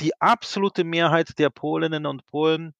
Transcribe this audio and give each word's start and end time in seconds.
die 0.00 0.20
absolute 0.20 0.84
Mehrheit 0.84 1.38
der 1.38 1.50
Polinnen 1.50 2.06
und 2.06 2.26
Polen 2.26 2.74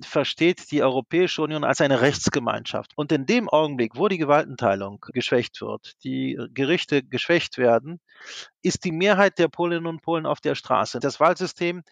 versteht 0.00 0.70
die 0.70 0.82
Europäische 0.82 1.42
Union 1.42 1.64
als 1.64 1.80
eine 1.80 2.00
Rechtsgemeinschaft. 2.00 2.92
Und 2.96 3.10
in 3.12 3.26
dem 3.26 3.48
Augenblick, 3.48 3.96
wo 3.96 4.08
die 4.08 4.18
Gewaltenteilung 4.18 5.04
geschwächt 5.12 5.60
wird, 5.60 6.02
die 6.04 6.38
Gerichte 6.52 7.02
geschwächt 7.02 7.58
werden, 7.58 8.00
ist 8.62 8.84
die 8.84 8.92
Mehrheit 8.92 9.38
der 9.38 9.48
Polinnen 9.48 9.86
und 9.86 10.02
Polen 10.02 10.26
auf 10.26 10.40
der 10.40 10.54
Straße. 10.54 11.00
Das 11.00 11.20
Wahlsystem 11.20 11.82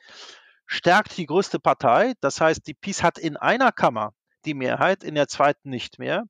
stärkt 0.67 1.17
die 1.17 1.27
größte 1.27 1.59
Partei. 1.59 2.15
Das 2.21 2.41
heißt, 2.41 2.67
die 2.67 2.75
PiS 2.75 3.03
hat 3.03 3.19
in 3.19 3.37
einer 3.37 3.73
Kammer 3.73 4.13
die 4.45 4.55
Mehrheit, 4.55 5.03
in 5.03 5.15
der 5.15 5.29
zweiten 5.29 5.71
nicht 5.71 5.99
mehr. 5.99 6.25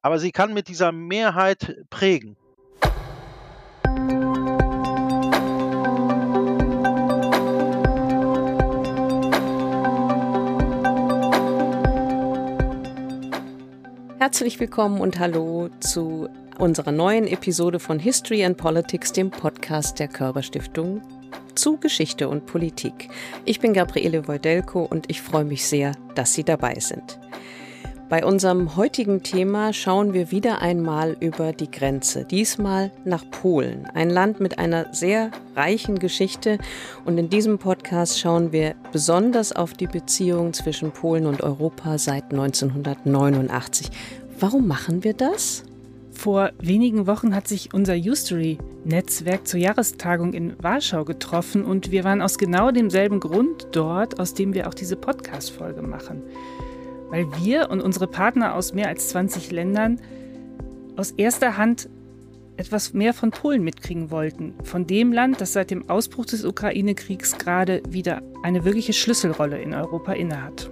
Aber 0.00 0.18
sie 0.18 0.32
kann 0.32 0.54
mit 0.54 0.68
dieser 0.68 0.92
Mehrheit 0.92 1.84
prägen. 1.90 2.36
Herzlich 14.28 14.60
willkommen 14.60 15.00
und 15.00 15.18
hallo 15.18 15.70
zu 15.80 16.28
unserer 16.58 16.92
neuen 16.92 17.26
Episode 17.26 17.80
von 17.80 17.98
History 17.98 18.44
and 18.44 18.58
Politics, 18.58 19.10
dem 19.10 19.30
Podcast 19.30 19.98
der 19.98 20.08
Körperstiftung 20.08 21.00
zu 21.54 21.78
Geschichte 21.78 22.28
und 22.28 22.44
Politik. 22.44 23.08
Ich 23.46 23.58
bin 23.58 23.72
Gabriele 23.72 24.28
Wojdelko 24.28 24.82
und 24.84 25.10
ich 25.10 25.22
freue 25.22 25.46
mich 25.46 25.64
sehr, 25.64 25.92
dass 26.14 26.34
Sie 26.34 26.44
dabei 26.44 26.74
sind. 26.78 27.18
Bei 28.08 28.24
unserem 28.24 28.74
heutigen 28.74 29.22
Thema 29.22 29.74
schauen 29.74 30.14
wir 30.14 30.30
wieder 30.30 30.62
einmal 30.62 31.14
über 31.20 31.52
die 31.52 31.70
Grenze, 31.70 32.24
diesmal 32.24 32.90
nach 33.04 33.30
Polen, 33.30 33.84
ein 33.92 34.08
Land 34.08 34.40
mit 34.40 34.58
einer 34.58 34.94
sehr 34.94 35.30
reichen 35.54 35.98
Geschichte. 35.98 36.56
Und 37.04 37.18
in 37.18 37.28
diesem 37.28 37.58
Podcast 37.58 38.18
schauen 38.18 38.50
wir 38.50 38.76
besonders 38.92 39.52
auf 39.52 39.74
die 39.74 39.88
Beziehung 39.88 40.54
zwischen 40.54 40.90
Polen 40.90 41.26
und 41.26 41.42
Europa 41.42 41.98
seit 41.98 42.32
1989. 42.32 43.90
Warum 44.40 44.66
machen 44.66 45.04
wir 45.04 45.12
das? 45.12 45.64
Vor 46.10 46.52
wenigen 46.58 47.06
Wochen 47.06 47.34
hat 47.34 47.46
sich 47.46 47.74
unser 47.74 47.94
Ustory-Netzwerk 47.94 49.46
zur 49.46 49.60
Jahrestagung 49.60 50.32
in 50.32 50.54
Warschau 50.62 51.04
getroffen 51.04 51.62
und 51.62 51.90
wir 51.90 52.04
waren 52.04 52.22
aus 52.22 52.38
genau 52.38 52.70
demselben 52.70 53.20
Grund 53.20 53.68
dort, 53.72 54.18
aus 54.18 54.32
dem 54.32 54.54
wir 54.54 54.66
auch 54.66 54.74
diese 54.74 54.96
Podcast-Folge 54.96 55.82
machen 55.82 56.22
weil 57.10 57.26
wir 57.42 57.70
und 57.70 57.80
unsere 57.80 58.06
Partner 58.06 58.54
aus 58.54 58.74
mehr 58.74 58.88
als 58.88 59.08
20 59.08 59.50
Ländern 59.50 60.00
aus 60.96 61.12
erster 61.12 61.56
Hand 61.56 61.88
etwas 62.56 62.92
mehr 62.92 63.14
von 63.14 63.30
Polen 63.30 63.62
mitkriegen 63.62 64.10
wollten, 64.10 64.54
von 64.64 64.86
dem 64.86 65.12
Land, 65.12 65.40
das 65.40 65.52
seit 65.52 65.70
dem 65.70 65.88
Ausbruch 65.88 66.26
des 66.26 66.44
Ukraine-Kriegs 66.44 67.38
gerade 67.38 67.82
wieder 67.88 68.20
eine 68.42 68.64
wirkliche 68.64 68.92
Schlüsselrolle 68.92 69.60
in 69.60 69.74
Europa 69.74 70.12
innehat. 70.12 70.68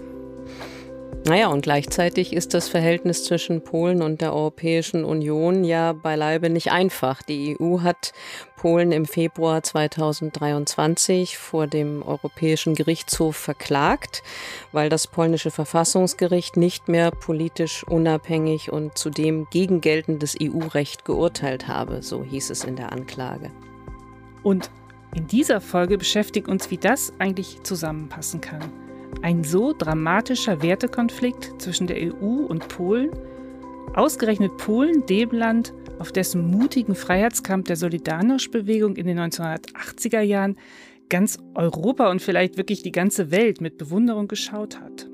Naja, 1.28 1.48
und 1.48 1.62
gleichzeitig 1.62 2.32
ist 2.32 2.54
das 2.54 2.68
Verhältnis 2.68 3.24
zwischen 3.24 3.64
Polen 3.64 4.00
und 4.00 4.20
der 4.20 4.32
Europäischen 4.32 5.04
Union 5.04 5.64
ja 5.64 5.92
beileibe 5.92 6.50
nicht 6.50 6.70
einfach. 6.70 7.20
Die 7.20 7.56
EU 7.60 7.80
hat 7.80 8.12
Polen 8.54 8.92
im 8.92 9.06
Februar 9.06 9.60
2023 9.60 11.36
vor 11.36 11.66
dem 11.66 12.04
Europäischen 12.04 12.76
Gerichtshof 12.76 13.34
verklagt, 13.34 14.22
weil 14.70 14.88
das 14.88 15.08
polnische 15.08 15.50
Verfassungsgericht 15.50 16.56
nicht 16.56 16.86
mehr 16.86 17.10
politisch 17.10 17.82
unabhängig 17.82 18.70
und 18.70 18.96
zudem 18.96 19.48
gegen 19.50 19.80
geltendes 19.80 20.36
EU-Recht 20.40 21.04
geurteilt 21.04 21.66
habe, 21.66 22.04
so 22.04 22.22
hieß 22.22 22.50
es 22.50 22.62
in 22.62 22.76
der 22.76 22.92
Anklage. 22.92 23.50
Und 24.44 24.70
in 25.12 25.26
dieser 25.26 25.60
Folge 25.60 25.98
beschäftigt 25.98 26.46
uns, 26.46 26.70
wie 26.70 26.78
das 26.78 27.12
eigentlich 27.18 27.64
zusammenpassen 27.64 28.40
kann. 28.40 28.85
Ein 29.22 29.44
so 29.44 29.72
dramatischer 29.72 30.62
Wertekonflikt 30.62 31.60
zwischen 31.60 31.86
der 31.86 31.96
EU 31.96 32.44
und 32.46 32.68
Polen? 32.68 33.10
Ausgerechnet 33.94 34.56
Polen, 34.58 35.06
dem 35.06 35.30
Land, 35.30 35.72
auf 35.98 36.12
dessen 36.12 36.50
mutigen 36.50 36.94
Freiheitskampf 36.94 37.66
der 37.66 37.76
Solidarność-Bewegung 37.76 38.96
in 38.96 39.06
den 39.06 39.18
1980er 39.18 40.20
Jahren 40.20 40.56
ganz 41.08 41.38
Europa 41.54 42.10
und 42.10 42.20
vielleicht 42.20 42.56
wirklich 42.56 42.82
die 42.82 42.92
ganze 42.92 43.30
Welt 43.30 43.60
mit 43.60 43.78
Bewunderung 43.78 44.28
geschaut 44.28 44.80
hat. 44.80 45.08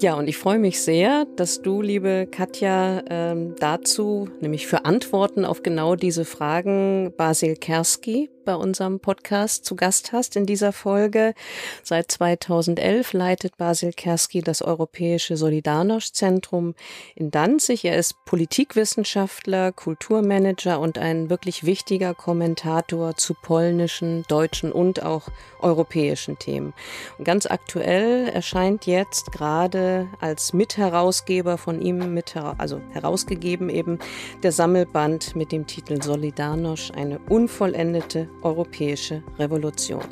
Ja, 0.00 0.14
und 0.14 0.28
ich 0.28 0.38
freue 0.38 0.60
mich 0.60 0.80
sehr, 0.80 1.26
dass 1.34 1.60
du, 1.60 1.82
liebe 1.82 2.28
Katja, 2.30 3.02
ähm, 3.10 3.56
dazu, 3.58 4.28
nämlich 4.40 4.68
für 4.68 4.84
Antworten 4.84 5.44
auf 5.44 5.64
genau 5.64 5.96
diese 5.96 6.24
Fragen, 6.24 7.12
Basil 7.16 7.56
Kerski 7.56 8.30
bei 8.48 8.54
unserem 8.54 8.98
Podcast 8.98 9.66
zu 9.66 9.76
Gast 9.76 10.12
hast 10.12 10.34
in 10.34 10.46
dieser 10.46 10.72
Folge. 10.72 11.34
Seit 11.82 12.10
2011 12.10 13.12
leitet 13.12 13.58
Basil 13.58 13.92
Kerski 13.92 14.40
das 14.40 14.62
Europäische 14.62 15.34
Solidarność-Zentrum 15.36 16.74
in 17.14 17.30
Danzig. 17.30 17.84
Er 17.84 17.98
ist 17.98 18.14
Politikwissenschaftler, 18.24 19.72
Kulturmanager 19.72 20.80
und 20.80 20.96
ein 20.96 21.28
wirklich 21.28 21.64
wichtiger 21.64 22.14
Kommentator 22.14 23.16
zu 23.16 23.34
polnischen, 23.34 24.24
deutschen 24.28 24.72
und 24.72 25.02
auch 25.02 25.28
europäischen 25.60 26.38
Themen. 26.38 26.72
Und 27.18 27.26
ganz 27.26 27.44
aktuell 27.44 28.28
erscheint 28.28 28.86
jetzt 28.86 29.30
gerade 29.30 29.87
als 30.20 30.52
Mitherausgeber 30.52 31.58
von 31.58 31.80
ihm 31.80 32.14
mit, 32.14 32.36
also 32.36 32.80
herausgegeben 32.92 33.68
eben 33.68 33.98
der 34.42 34.52
Sammelband 34.52 35.34
mit 35.36 35.52
dem 35.52 35.66
Titel 35.66 36.00
Solidarność, 36.02 36.94
eine 36.94 37.18
unvollendete 37.28 38.28
europäische 38.42 39.22
Revolution. 39.38 40.04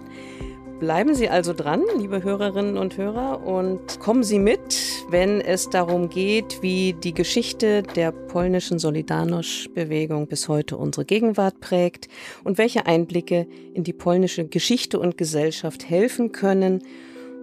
Bleiben 0.78 1.14
Sie 1.14 1.30
also 1.30 1.54
dran, 1.54 1.82
liebe 1.96 2.22
Hörerinnen 2.22 2.76
und 2.76 2.98
Hörer, 2.98 3.46
und 3.46 3.98
kommen 3.98 4.22
Sie 4.22 4.38
mit, 4.38 4.76
wenn 5.08 5.40
es 5.40 5.70
darum 5.70 6.10
geht, 6.10 6.60
wie 6.60 6.92
die 6.92 7.14
Geschichte 7.14 7.82
der 7.82 8.12
polnischen 8.12 8.78
Solidarność-Bewegung 8.78 10.26
bis 10.26 10.48
heute 10.48 10.76
unsere 10.76 11.06
Gegenwart 11.06 11.60
prägt 11.60 12.08
und 12.44 12.58
welche 12.58 12.84
Einblicke 12.84 13.46
in 13.72 13.84
die 13.84 13.94
polnische 13.94 14.44
Geschichte 14.44 15.00
und 15.00 15.16
Gesellschaft 15.16 15.88
helfen 15.88 16.32
können, 16.32 16.82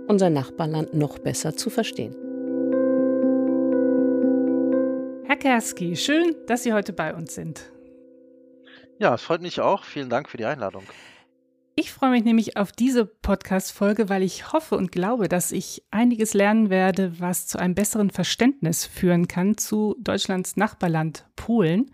unser 0.08 0.30
Nachbarland 0.30 0.94
noch 0.94 1.20
besser 1.20 1.56
zu 1.56 1.70
verstehen. 1.70 2.16
Herr 5.26 5.38
Kerski, 5.38 5.96
schön, 5.96 6.36
dass 6.48 6.64
Sie 6.64 6.74
heute 6.74 6.94
bei 6.94 7.14
uns 7.14 7.36
sind. 7.36 7.72
Ja, 9.00 9.16
es 9.16 9.22
freut 9.22 9.42
mich 9.42 9.60
auch. 9.60 9.84
Vielen 9.84 10.10
Dank 10.10 10.30
für 10.30 10.38
die 10.38 10.46
Einladung. 10.46 10.84
Ich 11.76 11.92
freue 11.92 12.12
mich 12.12 12.24
nämlich 12.24 12.56
auf 12.56 12.72
diese 12.72 13.06
Podcast-Folge, 13.06 14.08
weil 14.08 14.22
ich 14.22 14.54
hoffe 14.54 14.78
und 14.78 14.92
glaube, 14.92 15.28
dass 15.28 15.52
ich 15.52 15.84
einiges 15.90 16.36
lernen 16.36 16.70
werde, 16.70 17.20
was 17.20 17.48
zu 17.48 17.58
einem 17.58 17.74
besseren 17.74 18.12
Verständnis 18.12 18.86
führen 18.86 19.28
kann 19.28 19.58
zu 19.58 19.96
Deutschlands 20.00 20.56
Nachbarland 20.56 21.26
Polen. 21.36 21.90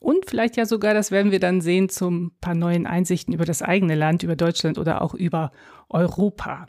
Und 0.00 0.26
vielleicht 0.28 0.58
ja 0.58 0.66
sogar, 0.66 0.92
das 0.92 1.10
werden 1.10 1.32
wir 1.32 1.40
dann 1.40 1.62
sehen, 1.62 1.88
zu 1.88 2.10
ein 2.10 2.30
paar 2.42 2.54
neuen 2.54 2.86
Einsichten 2.86 3.32
über 3.32 3.46
das 3.46 3.62
eigene 3.62 3.94
Land, 3.94 4.22
über 4.22 4.36
Deutschland 4.36 4.76
oder 4.76 5.00
auch 5.00 5.14
über 5.14 5.50
Europa. 5.88 6.66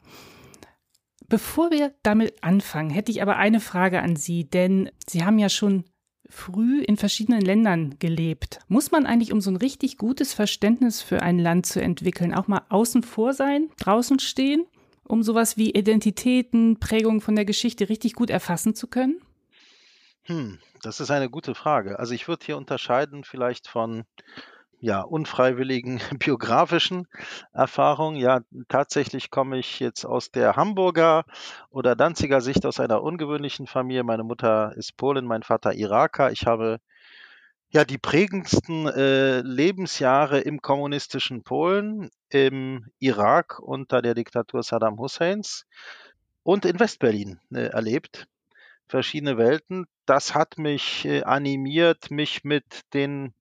Bevor 1.29 1.71
wir 1.71 1.93
damit 2.03 2.41
anfangen, 2.41 2.89
hätte 2.89 3.11
ich 3.11 3.21
aber 3.21 3.35
eine 3.35 3.59
Frage 3.59 4.01
an 4.01 4.15
Sie, 4.15 4.49
denn 4.49 4.89
Sie 5.07 5.25
haben 5.25 5.39
ja 5.39 5.49
schon 5.49 5.83
früh 6.29 6.81
in 6.81 6.97
verschiedenen 6.97 7.41
Ländern 7.41 7.99
gelebt. 7.99 8.59
Muss 8.67 8.91
man 8.91 9.05
eigentlich, 9.05 9.33
um 9.33 9.41
so 9.41 9.51
ein 9.51 9.57
richtig 9.57 9.97
gutes 9.97 10.33
Verständnis 10.33 11.01
für 11.01 11.21
ein 11.21 11.39
Land 11.39 11.65
zu 11.65 11.81
entwickeln, 11.81 12.33
auch 12.33 12.47
mal 12.47 12.61
außen 12.69 13.03
vor 13.03 13.33
sein, 13.33 13.69
draußen 13.79 14.19
stehen, 14.19 14.65
um 15.03 15.23
sowas 15.23 15.57
wie 15.57 15.71
Identitäten, 15.71 16.79
Prägungen 16.79 17.21
von 17.21 17.35
der 17.35 17.45
Geschichte 17.45 17.89
richtig 17.89 18.13
gut 18.13 18.29
erfassen 18.29 18.75
zu 18.75 18.87
können? 18.87 19.21
Hm, 20.23 20.59
das 20.81 20.99
ist 20.99 21.11
eine 21.11 21.29
gute 21.29 21.55
Frage. 21.55 21.99
Also 21.99 22.13
ich 22.13 22.27
würde 22.27 22.45
hier 22.45 22.57
unterscheiden 22.57 23.23
vielleicht 23.23 23.67
von 23.67 24.03
ja, 24.79 25.01
unfreiwilligen 25.01 25.99
biografischen 26.19 27.07
Erfahrung. 27.53 28.15
Ja, 28.15 28.41
tatsächlich 28.67 29.31
komme 29.31 29.57
ich 29.57 29.79
jetzt 29.79 30.05
aus 30.05 30.31
der 30.31 30.55
Hamburger 30.55 31.25
oder 31.69 31.95
Danziger 31.95 32.41
Sicht 32.41 32.65
aus 32.65 32.79
einer 32.79 33.01
ungewöhnlichen 33.01 33.67
Familie. 33.67 34.03
Meine 34.03 34.23
Mutter 34.23 34.73
ist 34.75 34.97
Polin, 34.97 35.25
mein 35.25 35.43
Vater 35.43 35.73
Iraker. 35.73 36.31
Ich 36.31 36.45
habe 36.45 36.79
ja 37.69 37.83
die 37.83 37.97
prägendsten 37.97 38.87
äh, 38.87 39.41
Lebensjahre 39.41 40.39
im 40.39 40.61
kommunistischen 40.61 41.43
Polen, 41.43 42.09
im 42.29 42.85
Irak 42.99 43.59
unter 43.59 44.01
der 44.01 44.13
Diktatur 44.13 44.63
Saddam 44.63 44.99
Husseins 44.99 45.65
und 46.43 46.65
in 46.65 46.79
Westberlin 46.79 47.39
äh, 47.51 47.67
erlebt. 47.67 48.27
Verschiedene 48.87 49.37
Welten. 49.37 49.85
Das 50.05 50.33
hat 50.33 50.57
mich 50.57 51.03
äh, 51.03 51.23
animiert, 51.23 52.09
mich 52.09 52.45
mit 52.45 52.63
den 52.93 53.33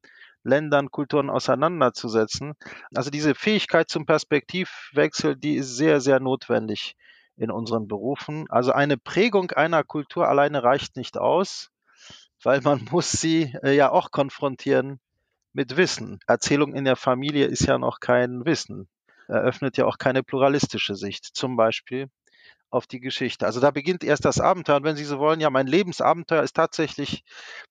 Ländern, 0.47 0.91
Kulturen 0.91 1.29
auseinanderzusetzen. 1.29 2.55
Also 2.95 3.11
diese 3.11 3.35
Fähigkeit 3.35 3.89
zum 3.89 4.07
Perspektivwechsel, 4.07 5.37
die 5.37 5.57
ist 5.57 5.77
sehr, 5.77 6.01
sehr 6.01 6.21
notwendig 6.21 6.97
in 7.37 7.51
unseren 7.51 7.89
Berufen. 7.89 8.47
Also 8.49 8.73
eine 8.73 8.97
Prägung 8.97 9.51
einer 9.51 9.85
Kultur 9.85 10.29
alleine 10.29 10.63
reicht 10.63 10.97
nicht 10.97 11.19
aus, 11.19 11.71
weil 12.43 12.61
man 12.63 12.87
muss 12.91 13.13
sie 13.13 13.55
äh, 13.63 13.75
ja 13.75 13.91
auch 13.91 14.11
konfrontieren 14.11 15.01
mit 15.53 15.77
Wissen. 15.77 16.21
Erzählung 16.27 16.75
in 16.75 16.85
der 16.85 16.97
Familie 16.97 17.47
ist 17.47 17.67
ja 17.67 17.79
noch 17.79 18.01
kein 18.01 18.45
Wissen. 18.45 18.89
eröffnet 19.29 19.77
ja 19.77 19.87
auch 19.87 19.99
keine 19.99 20.23
pluralistische 20.23 20.95
Sicht, 20.95 21.25
zum 21.25 21.57
Beispiel 21.57 22.09
auf 22.71 22.87
die 22.87 23.01
Geschichte. 23.01 23.47
Also 23.47 23.61
da 23.61 23.71
beginnt 23.71 24.05
erst 24.05 24.25
das 24.25 24.41
Abenteuer. 24.41 24.77
Und 24.77 24.85
wenn 24.85 24.97
Sie 24.97 25.05
so 25.05 25.19
wollen, 25.19 25.41
ja, 25.41 25.51
mein 25.51 25.67
Lebensabenteuer 25.67 26.43
ist 26.43 26.57
tatsächlich 26.57 27.25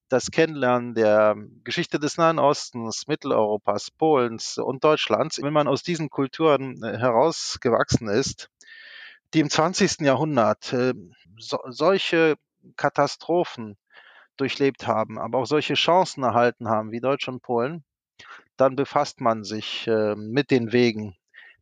das 0.09 0.31
Kennenlernen 0.31 0.93
der 0.93 1.35
Geschichte 1.63 1.99
des 1.99 2.17
Nahen 2.17 2.39
Ostens, 2.39 3.07
Mitteleuropas, 3.07 3.91
Polens 3.91 4.57
und 4.57 4.83
Deutschlands. 4.83 5.41
Wenn 5.41 5.53
man 5.53 5.67
aus 5.67 5.83
diesen 5.83 6.09
Kulturen 6.09 6.81
äh, 6.83 6.97
herausgewachsen 6.97 8.07
ist, 8.07 8.49
die 9.33 9.39
im 9.41 9.49
20. 9.49 10.01
Jahrhundert 10.01 10.71
äh, 10.73 10.93
so, 11.37 11.59
solche 11.67 12.35
Katastrophen 12.77 13.77
durchlebt 14.37 14.87
haben, 14.87 15.17
aber 15.17 15.39
auch 15.39 15.45
solche 15.45 15.75
Chancen 15.75 16.23
erhalten 16.23 16.69
haben 16.69 16.91
wie 16.91 16.99
Deutsch 16.99 17.27
und 17.27 17.41
Polen, 17.41 17.83
dann 18.57 18.75
befasst 18.75 19.21
man 19.21 19.43
sich 19.43 19.87
äh, 19.87 20.15
mit 20.15 20.51
den 20.51 20.71
Wegen 20.71 21.15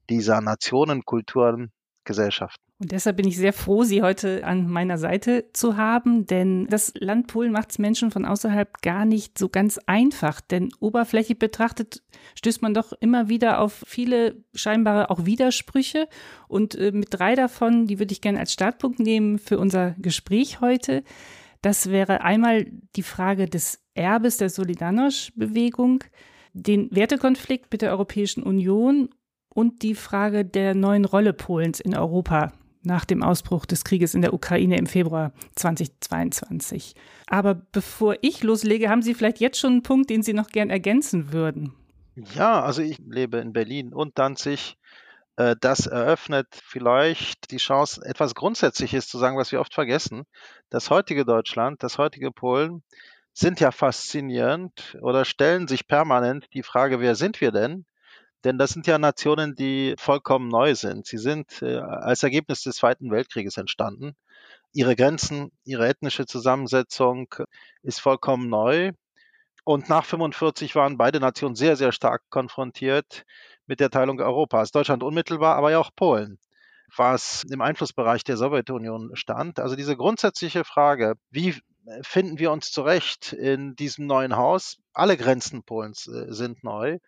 dieser 0.10 0.42
Nationen, 0.42 1.06
Kulturen, 1.06 1.72
Gesellschaften. 2.04 2.64
Und 2.84 2.92
deshalb 2.92 3.16
bin 3.16 3.28
ich 3.30 3.38
sehr 3.38 3.54
froh, 3.54 3.84
Sie 3.84 4.02
heute 4.02 4.44
an 4.44 4.68
meiner 4.70 4.98
Seite 4.98 5.46
zu 5.54 5.78
haben, 5.78 6.26
denn 6.26 6.68
das 6.68 6.92
Land 7.00 7.28
Polen 7.28 7.54
macht 7.54 7.72
es 7.72 7.80
Menschen 7.80 8.12
von 8.12 8.26
außerhalb 8.26 8.82
gar 8.82 9.06
nicht 9.06 9.38
so 9.38 9.48
ganz 9.48 9.80
einfach. 9.86 10.42
Denn 10.42 10.68
oberflächlich 10.82 11.40
betrachtet 11.40 12.04
stößt 12.36 12.62
man 12.62 12.74
doch 12.74 12.92
immer 13.00 13.30
wieder 13.30 13.62
auf 13.62 13.86
viele 13.88 14.44
scheinbare 14.54 15.10
auch 15.10 15.24
Widersprüche. 15.24 16.10
Und 16.50 16.76
äh, 16.76 16.92
mit 16.92 17.08
drei 17.12 17.36
davon, 17.36 17.88
die 17.88 18.00
würde 18.00 18.12
ich 18.12 18.20
gerne 18.20 18.40
als 18.40 18.52
Startpunkt 18.52 19.00
nehmen 19.00 19.40
für 19.40 19.60
unser 19.60 19.92
Gespräch 19.92 20.60
heute. 20.60 21.06
Das 21.62 21.90
wäre 21.90 22.20
einmal 22.20 22.66
die 22.98 23.04
Frage 23.04 23.46
des 23.46 23.82
Erbes 23.94 24.36
der 24.36 24.50
Solidarność-Bewegung, 24.50 26.04
den 26.52 26.94
Wertekonflikt 26.94 27.72
mit 27.72 27.82
der 27.82 27.92
Europäischen 27.92 28.44
Union 28.44 29.08
und 29.48 29.84
die 29.84 29.96
Frage 29.96 30.44
der 30.44 30.76
neuen 30.76 31.06
Rolle 31.06 31.32
Polens 31.32 31.80
in 31.80 31.96
Europa 31.96 32.52
nach 32.86 33.06
dem 33.06 33.24
Ausbruch 33.24 33.66
des 33.66 33.84
Krieges 33.84 34.14
in 34.14 34.22
der 34.22 34.34
Ukraine 34.34 34.78
im 34.78 34.86
Februar 34.86 35.32
2022. 35.56 36.96
Aber 37.28 37.56
bevor 37.56 38.16
ich 38.22 38.44
loslege, 38.44 38.90
haben 38.90 39.02
Sie 39.02 39.14
vielleicht 39.14 39.40
jetzt 39.40 39.60
schon 39.60 39.74
einen 39.74 39.84
Punkt, 39.84 40.10
den 40.10 40.24
Sie 40.24 40.34
noch 40.34 40.50
gern 40.50 40.70
ergänzen 40.70 41.32
würden? 41.32 41.74
Ja, 42.16 42.62
also 42.62 42.82
ich 42.82 43.00
lebe 43.00 43.38
in 43.38 43.54
Berlin 43.54 43.94
und 43.94 44.20
Danzig 44.20 44.78
äh, 45.36 45.56
das 45.60 45.88
eröffnet 45.88 46.48
vielleicht 46.64 47.52
die 47.52 47.58
Chance, 47.58 48.02
etwas 48.06 48.36
Grundsätzliches 48.36 49.08
zu 49.08 49.18
sagen, 49.18 49.38
was 49.38 49.52
wir 49.52 49.60
oft 49.60 49.74
vergessen. 49.74 50.26
Das 50.70 50.90
heutige 50.90 51.26
Deutschland, 51.26 51.82
das 51.84 51.98
heutige 51.98 52.32
Polen 52.32 52.84
sind 53.34 53.60
ja 53.60 53.72
faszinierend 53.72 54.98
oder 55.02 55.26
stellen 55.26 55.68
sich 55.68 55.88
permanent 55.88 56.46
die 56.54 56.64
Frage, 56.64 57.00
wer 57.00 57.16
sind 57.16 57.42
wir 57.42 57.52
denn? 57.52 57.86
Denn 58.44 58.58
das 58.58 58.72
sind 58.72 58.88
ja 58.88 58.98
Nationen, 58.98 59.56
die 59.56 59.96
vollkommen 59.98 60.50
neu 60.50 60.76
sind. 60.76 61.06
Sie 61.06 61.18
sind 61.18 61.62
äh, 61.62 61.78
als 61.78 62.24
Ergebnis 62.24 62.64
des 62.64 62.76
Zweiten 62.76 63.12
Weltkrieges 63.12 63.58
entstanden. 63.58 64.16
Ihre 64.74 64.96
Grenzen, 64.96 65.52
ihre 65.64 65.88
ethnische 65.88 66.26
Zusammensetzung 66.26 67.34
ist 67.84 68.02
vollkommen 68.02 68.50
neu. 68.50 68.92
Und 69.64 69.88
nach 69.88 70.04
45 70.04 70.76
waren 70.76 70.98
beide 70.98 71.20
Nationen 71.20 71.56
sehr, 71.56 71.78
sehr 71.78 71.94
stark 71.94 72.24
konfrontiert 72.30 73.24
mit 73.66 73.80
der 73.80 73.90
Teilung 73.90 74.20
Europas. 74.20 74.72
Deutschland 74.72 75.04
unmittelbar, 75.04 75.56
aber 75.56 75.72
ja 75.72 75.80
auch 75.80 75.92
Polen, 75.96 76.38
was 76.98 77.46
im 77.50 77.62
Einflussbereich 77.62 78.26
der 78.26 78.36
Sowjetunion 78.36 79.16
stand. 79.16 79.60
Also 79.60 79.78
diese 79.78 79.96
grundsätzliche 79.96 80.66
Frage, 80.66 81.16
wie 81.30 81.56
finden 82.02 82.40
wir 82.40 82.52
uns 82.52 82.72
zurecht 82.72 83.32
in 83.32 83.76
diesem 83.76 84.06
neuen 84.06 84.36
Haus? 84.36 84.80
Alle 84.94 85.16
Grenzen 85.16 85.64
Polens 85.64 86.08
äh, 86.08 86.34
sind 86.34 86.64
neu. 86.64 87.00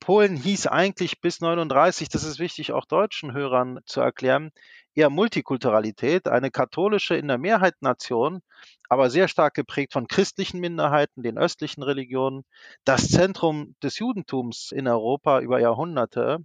Polen 0.00 0.36
hieß 0.36 0.66
eigentlich 0.66 1.20
bis 1.20 1.40
39, 1.40 2.08
das 2.08 2.24
ist 2.24 2.38
wichtig 2.38 2.72
auch 2.72 2.86
deutschen 2.86 3.32
Hörern 3.34 3.80
zu 3.84 4.00
erklären, 4.00 4.50
eher 4.94 5.10
Multikulturalität, 5.10 6.26
eine 6.26 6.50
katholische 6.50 7.14
in 7.14 7.28
der 7.28 7.38
Mehrheit 7.38 7.74
Nation, 7.80 8.40
aber 8.88 9.10
sehr 9.10 9.28
stark 9.28 9.54
geprägt 9.54 9.92
von 9.92 10.08
christlichen 10.08 10.58
Minderheiten, 10.58 11.22
den 11.22 11.38
östlichen 11.38 11.82
Religionen, 11.82 12.44
das 12.84 13.08
Zentrum 13.08 13.76
des 13.82 13.98
Judentums 13.98 14.72
in 14.72 14.88
Europa 14.88 15.40
über 15.40 15.60
Jahrhunderte, 15.60 16.38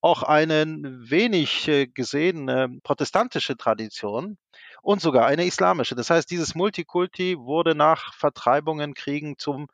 auch 0.00 0.22
eine 0.22 0.64
wenig 0.64 1.68
äh, 1.68 1.86
gesehene 1.86 2.78
protestantische 2.82 3.56
Tradition 3.56 4.38
und 4.82 5.00
sogar 5.00 5.26
eine 5.26 5.44
islamische. 5.44 5.94
Das 5.94 6.10
heißt, 6.10 6.30
dieses 6.30 6.54
Multikulti 6.54 7.36
wurde 7.38 7.74
nach 7.74 8.14
Vertreibungen, 8.14 8.94
Kriegen 8.94 9.38
zum 9.38 9.68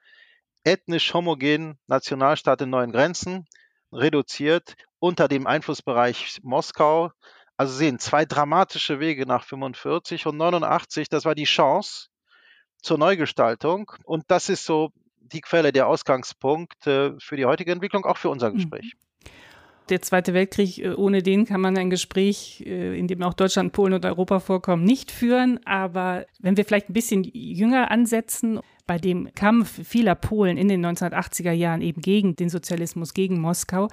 ethnisch 0.64 1.14
homogenen 1.14 1.78
Nationalstaat 1.86 2.60
in 2.62 2.70
neuen 2.70 2.92
Grenzen 2.92 3.46
reduziert 3.92 4.76
unter 4.98 5.28
dem 5.28 5.46
Einflussbereich 5.46 6.40
Moskau. 6.42 7.10
Also 7.56 7.74
sehen 7.74 7.98
zwei 7.98 8.24
dramatische 8.24 9.00
Wege 9.00 9.26
nach 9.26 9.44
45 9.44 10.26
und 10.26 10.36
89, 10.36 11.08
das 11.08 11.24
war 11.24 11.34
die 11.34 11.44
Chance 11.44 12.08
zur 12.82 12.98
Neugestaltung 12.98 13.90
und 14.04 14.24
das 14.28 14.48
ist 14.48 14.64
so 14.64 14.92
die 15.18 15.40
Quelle, 15.40 15.72
der 15.72 15.88
Ausgangspunkt 15.88 16.86
äh, 16.86 17.12
für 17.18 17.36
die 17.36 17.44
heutige 17.44 17.72
Entwicklung, 17.72 18.04
auch 18.04 18.16
für 18.16 18.30
unser 18.30 18.50
mhm. 18.50 18.70
Der 19.88 20.02
Zweite 20.02 20.34
Weltkrieg, 20.34 20.78
äh, 20.78 20.90
ohne 20.90 21.22
den 21.22 21.46
kann 21.46 21.60
man 21.60 21.76
ein 21.76 21.90
Gespräch, 21.90 22.62
äh, 22.66 22.98
in 22.98 23.08
dem 23.08 23.22
auch 23.22 23.34
Deutschland, 23.34 23.72
Polen 23.72 23.94
und 23.94 24.04
Europa 24.04 24.40
vorkommen, 24.40 24.84
nicht 24.84 25.10
führen. 25.10 25.60
Aber 25.64 26.26
wenn 26.40 26.56
wir 26.56 26.64
vielleicht 26.64 26.90
ein 26.90 26.94
bisschen 26.94 27.24
jünger 27.24 27.90
ansetzen, 27.90 28.60
bei 28.86 28.98
dem 28.98 29.28
Kampf 29.34 29.86
vieler 29.86 30.14
Polen 30.14 30.56
in 30.56 30.68
den 30.68 30.84
1980er 30.84 31.52
Jahren 31.52 31.82
eben 31.82 32.00
gegen 32.00 32.36
den 32.36 32.48
Sozialismus, 32.48 33.14
gegen 33.14 33.40
Moskau. 33.40 33.88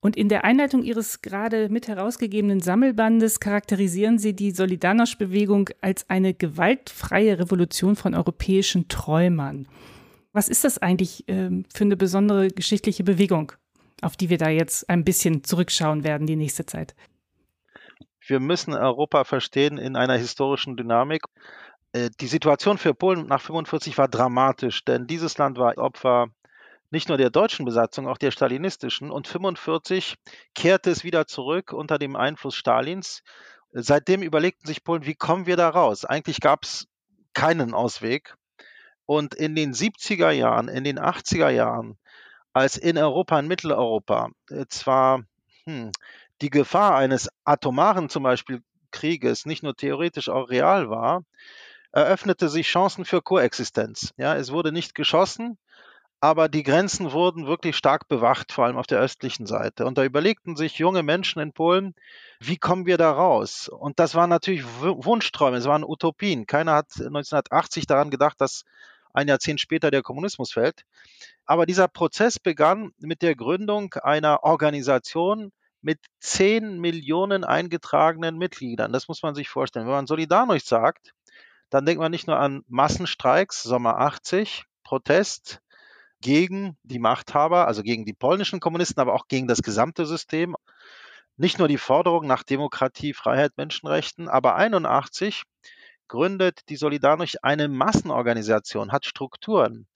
Und 0.00 0.16
in 0.16 0.28
der 0.28 0.44
Einleitung 0.44 0.82
Ihres 0.82 1.22
gerade 1.22 1.68
mit 1.68 1.86
herausgegebenen 1.86 2.60
Sammelbandes 2.60 3.38
charakterisieren 3.38 4.18
Sie 4.18 4.34
die 4.34 4.52
Solidarność-Bewegung 4.52 5.70
als 5.80 6.10
eine 6.10 6.34
gewaltfreie 6.34 7.38
Revolution 7.38 7.94
von 7.94 8.14
europäischen 8.14 8.88
Träumern. 8.88 9.68
Was 10.32 10.48
ist 10.48 10.64
das 10.64 10.78
eigentlich 10.78 11.28
äh, 11.28 11.50
für 11.72 11.84
eine 11.84 11.96
besondere 11.96 12.48
geschichtliche 12.48 13.04
Bewegung, 13.04 13.52
auf 14.02 14.16
die 14.16 14.28
wir 14.28 14.38
da 14.38 14.48
jetzt 14.48 14.88
ein 14.88 15.04
bisschen 15.04 15.44
zurückschauen 15.44 16.04
werden 16.04 16.26
die 16.26 16.36
nächste 16.36 16.66
Zeit? 16.66 16.94
Wir 18.26 18.40
müssen 18.40 18.74
Europa 18.74 19.24
verstehen 19.24 19.78
in 19.78 19.96
einer 19.96 20.16
historischen 20.16 20.76
Dynamik. 20.76 21.22
Äh, 21.92 22.10
die 22.20 22.26
Situation 22.26 22.78
für 22.78 22.94
Polen 22.94 23.26
nach 23.26 23.40
45 23.40 23.98
war 23.98 24.08
dramatisch, 24.08 24.84
denn 24.84 25.06
dieses 25.06 25.38
Land 25.38 25.58
war 25.58 25.76
Opfer 25.78 26.28
nicht 26.90 27.08
nur 27.08 27.16
der 27.16 27.30
deutschen 27.30 27.64
Besatzung, 27.64 28.06
auch 28.06 28.18
der 28.18 28.30
stalinistischen. 28.30 29.10
Und 29.10 29.26
45 29.26 30.16
kehrte 30.54 30.90
es 30.90 31.04
wieder 31.04 31.26
zurück 31.26 31.72
unter 31.72 31.98
dem 31.98 32.16
Einfluss 32.16 32.54
Stalins. 32.54 33.22
Seitdem 33.72 34.22
überlegten 34.22 34.66
sich 34.66 34.84
Polen, 34.84 35.06
wie 35.06 35.14
kommen 35.14 35.46
wir 35.46 35.56
da 35.56 35.70
raus? 35.70 36.04
Eigentlich 36.04 36.40
gab 36.40 36.64
es 36.64 36.86
keinen 37.32 37.72
Ausweg. 37.72 38.34
Und 39.06 39.34
in 39.34 39.54
den 39.54 39.72
70er 39.72 40.30
Jahren, 40.30 40.68
in 40.68 40.84
den 40.84 40.98
80er 40.98 41.48
Jahren, 41.48 41.98
als 42.52 42.76
in 42.76 42.98
Europa, 42.98 43.38
in 43.38 43.48
Mitteleuropa, 43.48 44.30
äh, 44.50 44.66
zwar 44.68 45.22
hm, 45.64 45.92
die 46.40 46.50
Gefahr 46.50 46.96
eines 46.96 47.28
atomaren 47.44 48.08
zum 48.08 48.22
Beispiel 48.22 48.62
Krieges 48.90 49.46
nicht 49.46 49.62
nur 49.62 49.74
theoretisch 49.74 50.28
auch 50.28 50.50
real 50.50 50.90
war, 50.90 51.24
eröffnete 51.92 52.48
sich 52.48 52.68
Chancen 52.68 53.04
für 53.04 53.22
Koexistenz. 53.22 54.12
Ja, 54.16 54.36
es 54.36 54.52
wurde 54.52 54.72
nicht 54.72 54.94
geschossen, 54.94 55.58
aber 56.20 56.48
die 56.48 56.62
Grenzen 56.62 57.12
wurden 57.12 57.46
wirklich 57.46 57.76
stark 57.76 58.06
bewacht, 58.08 58.52
vor 58.52 58.64
allem 58.64 58.76
auf 58.76 58.86
der 58.86 59.00
östlichen 59.00 59.46
Seite. 59.46 59.86
Und 59.86 59.98
da 59.98 60.04
überlegten 60.04 60.56
sich 60.56 60.78
junge 60.78 61.02
Menschen 61.02 61.42
in 61.42 61.52
Polen, 61.52 61.94
wie 62.38 62.58
kommen 62.58 62.86
wir 62.86 62.96
da 62.96 63.10
raus? 63.10 63.68
Und 63.68 63.98
das 63.98 64.14
waren 64.14 64.30
natürlich 64.30 64.64
Wunschträume, 64.64 65.56
es 65.56 65.64
waren 65.64 65.84
Utopien. 65.84 66.46
Keiner 66.46 66.74
hat 66.74 66.92
1980 66.96 67.86
daran 67.86 68.10
gedacht, 68.10 68.40
dass 68.40 68.64
ein 69.12 69.28
Jahrzehnt 69.28 69.60
später 69.60 69.90
der 69.90 70.02
Kommunismus 70.02 70.52
fällt. 70.52 70.84
Aber 71.44 71.66
dieser 71.66 71.88
Prozess 71.88 72.38
begann 72.38 72.92
mit 72.98 73.22
der 73.22 73.34
Gründung 73.34 73.94
einer 73.94 74.44
Organisation 74.44 75.52
mit 75.80 75.98
10 76.20 76.78
Millionen 76.78 77.44
eingetragenen 77.44 78.38
Mitgliedern. 78.38 78.92
Das 78.92 79.08
muss 79.08 79.22
man 79.22 79.34
sich 79.34 79.48
vorstellen. 79.48 79.86
Wenn 79.86 79.94
man 79.94 80.06
Solidarność 80.06 80.66
sagt, 80.66 81.12
dann 81.70 81.86
denkt 81.86 82.00
man 82.00 82.10
nicht 82.10 82.26
nur 82.26 82.38
an 82.38 82.62
Massenstreiks, 82.68 83.62
Sommer 83.62 83.98
80, 83.98 84.64
Protest 84.84 85.60
gegen 86.20 86.76
die 86.84 87.00
Machthaber, 87.00 87.66
also 87.66 87.82
gegen 87.82 88.04
die 88.04 88.12
polnischen 88.12 88.60
Kommunisten, 88.60 89.00
aber 89.00 89.14
auch 89.14 89.26
gegen 89.26 89.48
das 89.48 89.62
gesamte 89.62 90.06
System. 90.06 90.54
Nicht 91.36 91.58
nur 91.58 91.66
die 91.66 91.78
Forderung 91.78 92.26
nach 92.26 92.44
Demokratie, 92.44 93.12
Freiheit, 93.14 93.52
Menschenrechten, 93.56 94.28
aber 94.28 94.54
81 94.54 95.42
gründet 96.12 96.68
die 96.68 96.76
Solidarność 96.76 97.36
eine 97.42 97.68
Massenorganisation, 97.68 98.92
hat 98.92 99.06
Strukturen, 99.06 99.86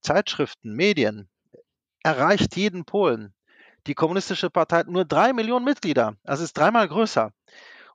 Zeitschriften, 0.00 0.72
Medien, 0.72 1.28
erreicht 2.04 2.54
jeden 2.54 2.84
Polen. 2.84 3.34
Die 3.88 3.94
Kommunistische 3.94 4.50
Partei 4.50 4.78
hat 4.78 4.86
nur 4.86 5.04
drei 5.04 5.32
Millionen 5.32 5.64
Mitglieder, 5.64 6.14
also 6.22 6.44
ist 6.44 6.56
dreimal 6.56 6.86
größer. 6.86 7.32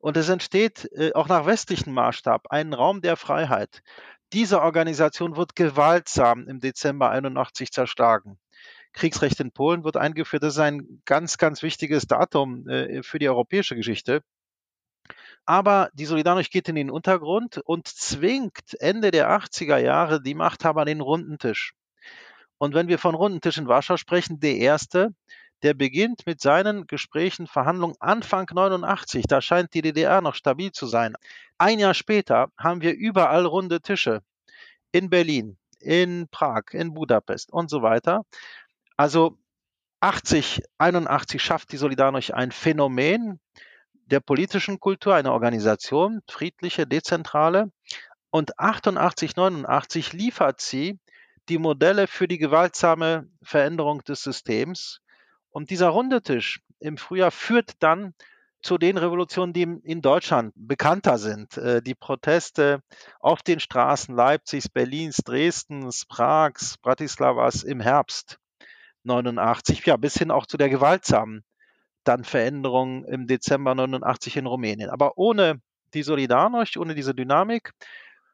Und 0.01 0.17
es 0.17 0.27
entsteht 0.27 0.89
äh, 0.91 1.13
auch 1.13 1.29
nach 1.29 1.45
westlichem 1.45 1.93
Maßstab 1.93 2.47
ein 2.49 2.73
Raum 2.73 2.99
der 2.99 3.15
Freiheit. 3.15 3.81
Diese 4.33 4.61
Organisation 4.61 5.37
wird 5.37 5.55
gewaltsam 5.55 6.49
im 6.49 6.59
Dezember 6.59 7.11
81 7.11 7.71
zerschlagen. 7.71 8.39
Kriegsrecht 8.91 9.39
in 9.39 9.53
Polen 9.53 9.85
wird 9.85 9.95
eingeführt. 9.95 10.43
Das 10.43 10.55
ist 10.55 10.59
ein 10.59 11.01
ganz, 11.05 11.37
ganz 11.37 11.63
wichtiges 11.63 12.07
Datum 12.07 12.67
äh, 12.67 13.03
für 13.03 13.19
die 13.19 13.29
europäische 13.29 13.77
Geschichte. 13.77 14.21
Aber 15.45 15.89
die 15.93 16.05
Solidarność 16.05 16.51
geht 16.51 16.69
in 16.69 16.75
den 16.75 16.91
Untergrund 16.91 17.59
und 17.65 17.87
zwingt 17.87 18.79
Ende 18.79 19.11
der 19.11 19.29
80er 19.29 19.77
Jahre 19.77 20.21
die 20.21 20.35
Machthaber 20.35 20.81
an 20.81 20.87
den 20.87 21.01
runden 21.01 21.37
Tisch. 21.37 21.73
Und 22.57 22.73
wenn 22.73 22.87
wir 22.87 22.99
von 22.99 23.15
runden 23.15 23.41
Tisch 23.41 23.57
in 23.57 23.67
Warschau 23.67 23.97
sprechen, 23.97 24.39
der 24.39 24.57
erste, 24.57 25.13
der 25.63 25.73
beginnt 25.73 26.25
mit 26.25 26.41
seinen 26.41 26.87
Gesprächen, 26.87 27.47
Verhandlungen 27.47 27.95
Anfang 27.99 28.47
89. 28.51 29.25
Da 29.27 29.41
scheint 29.41 29.73
die 29.73 29.81
DDR 29.81 30.21
noch 30.21 30.35
stabil 30.35 30.71
zu 30.71 30.87
sein. 30.87 31.15
Ein 31.57 31.79
Jahr 31.79 31.93
später 31.93 32.47
haben 32.57 32.81
wir 32.81 32.93
überall 32.93 33.45
runde 33.45 33.81
Tische. 33.81 34.21
In 34.91 35.09
Berlin, 35.09 35.57
in 35.79 36.27
Prag, 36.29 36.71
in 36.71 36.93
Budapest 36.93 37.51
und 37.51 37.69
so 37.69 37.81
weiter. 37.81 38.23
Also 38.97 39.37
80, 40.01 40.61
81 40.77 41.43
schafft 41.43 41.71
die 41.71 41.77
Solidarność 41.77 42.33
ein 42.33 42.51
Phänomen 42.51 43.39
der 44.09 44.19
politischen 44.19 44.79
Kultur, 44.79 45.15
eine 45.15 45.31
Organisation, 45.31 46.21
friedliche, 46.27 46.87
dezentrale. 46.87 47.71
Und 48.31 48.59
88, 48.59 49.35
89 49.35 50.13
liefert 50.13 50.61
sie 50.61 50.99
die 51.47 51.57
Modelle 51.57 52.07
für 52.07 52.27
die 52.27 52.37
gewaltsame 52.37 53.27
Veränderung 53.41 54.03
des 54.03 54.21
Systems. 54.21 55.01
Und 55.49 55.69
dieser 55.69 55.89
runde 55.89 56.21
Tisch 56.21 56.61
im 56.79 56.97
Frühjahr 56.97 57.31
führt 57.31 57.73
dann 57.79 58.13
zu 58.61 58.77
den 58.77 58.97
Revolutionen, 58.97 59.53
die 59.53 59.63
in 59.83 60.01
Deutschland 60.01 60.53
bekannter 60.55 61.17
sind. 61.17 61.57
Äh, 61.57 61.81
die 61.81 61.95
Proteste 61.95 62.81
auf 63.19 63.41
den 63.41 63.59
Straßen 63.59 64.13
Leipzigs, 64.13 64.69
Berlins, 64.69 65.17
Dresdens, 65.17 66.05
Prags, 66.05 66.77
Bratislavas 66.77 67.63
im 67.63 67.79
Herbst 67.79 68.37
89, 69.03 69.85
ja, 69.85 69.95
bis 69.95 70.15
hin 70.15 70.29
auch 70.29 70.45
zu 70.45 70.57
der 70.57 70.69
gewaltsamen 70.69 71.43
dann 72.09 72.23
Veränderung 72.23 73.05
im 73.05 73.27
Dezember 73.27 73.75
89 73.75 74.37
in 74.37 74.47
Rumänien. 74.47 74.89
Aber 74.89 75.17
ohne 75.17 75.61
die 75.93 76.03
Solidarność, 76.03 76.77
ohne 76.79 76.95
diese 76.95 77.13
Dynamik 77.13 77.71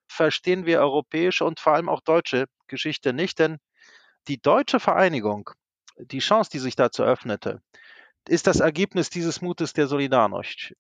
verstehen 0.08 0.66
wir 0.66 0.80
europäische 0.80 1.44
und 1.44 1.60
vor 1.60 1.74
allem 1.74 1.90
auch 1.90 2.00
deutsche 2.00 2.46
Geschichte 2.68 3.12
nicht, 3.12 3.38
denn 3.38 3.58
die 4.30 4.42
deutsche 4.42 4.80
Vereinigung, 4.80 5.50
die 5.98 6.20
Chance, 6.20 6.50
die 6.52 6.60
sich 6.60 6.78
dazu 6.78 7.04
öffnete, 7.04 7.62
ist 8.30 8.48
das 8.48 8.62
Ergebnis 8.62 9.10
dieses 9.10 9.42
Mutes 9.42 9.74
der 9.74 9.88
Solidarność. 9.88 10.74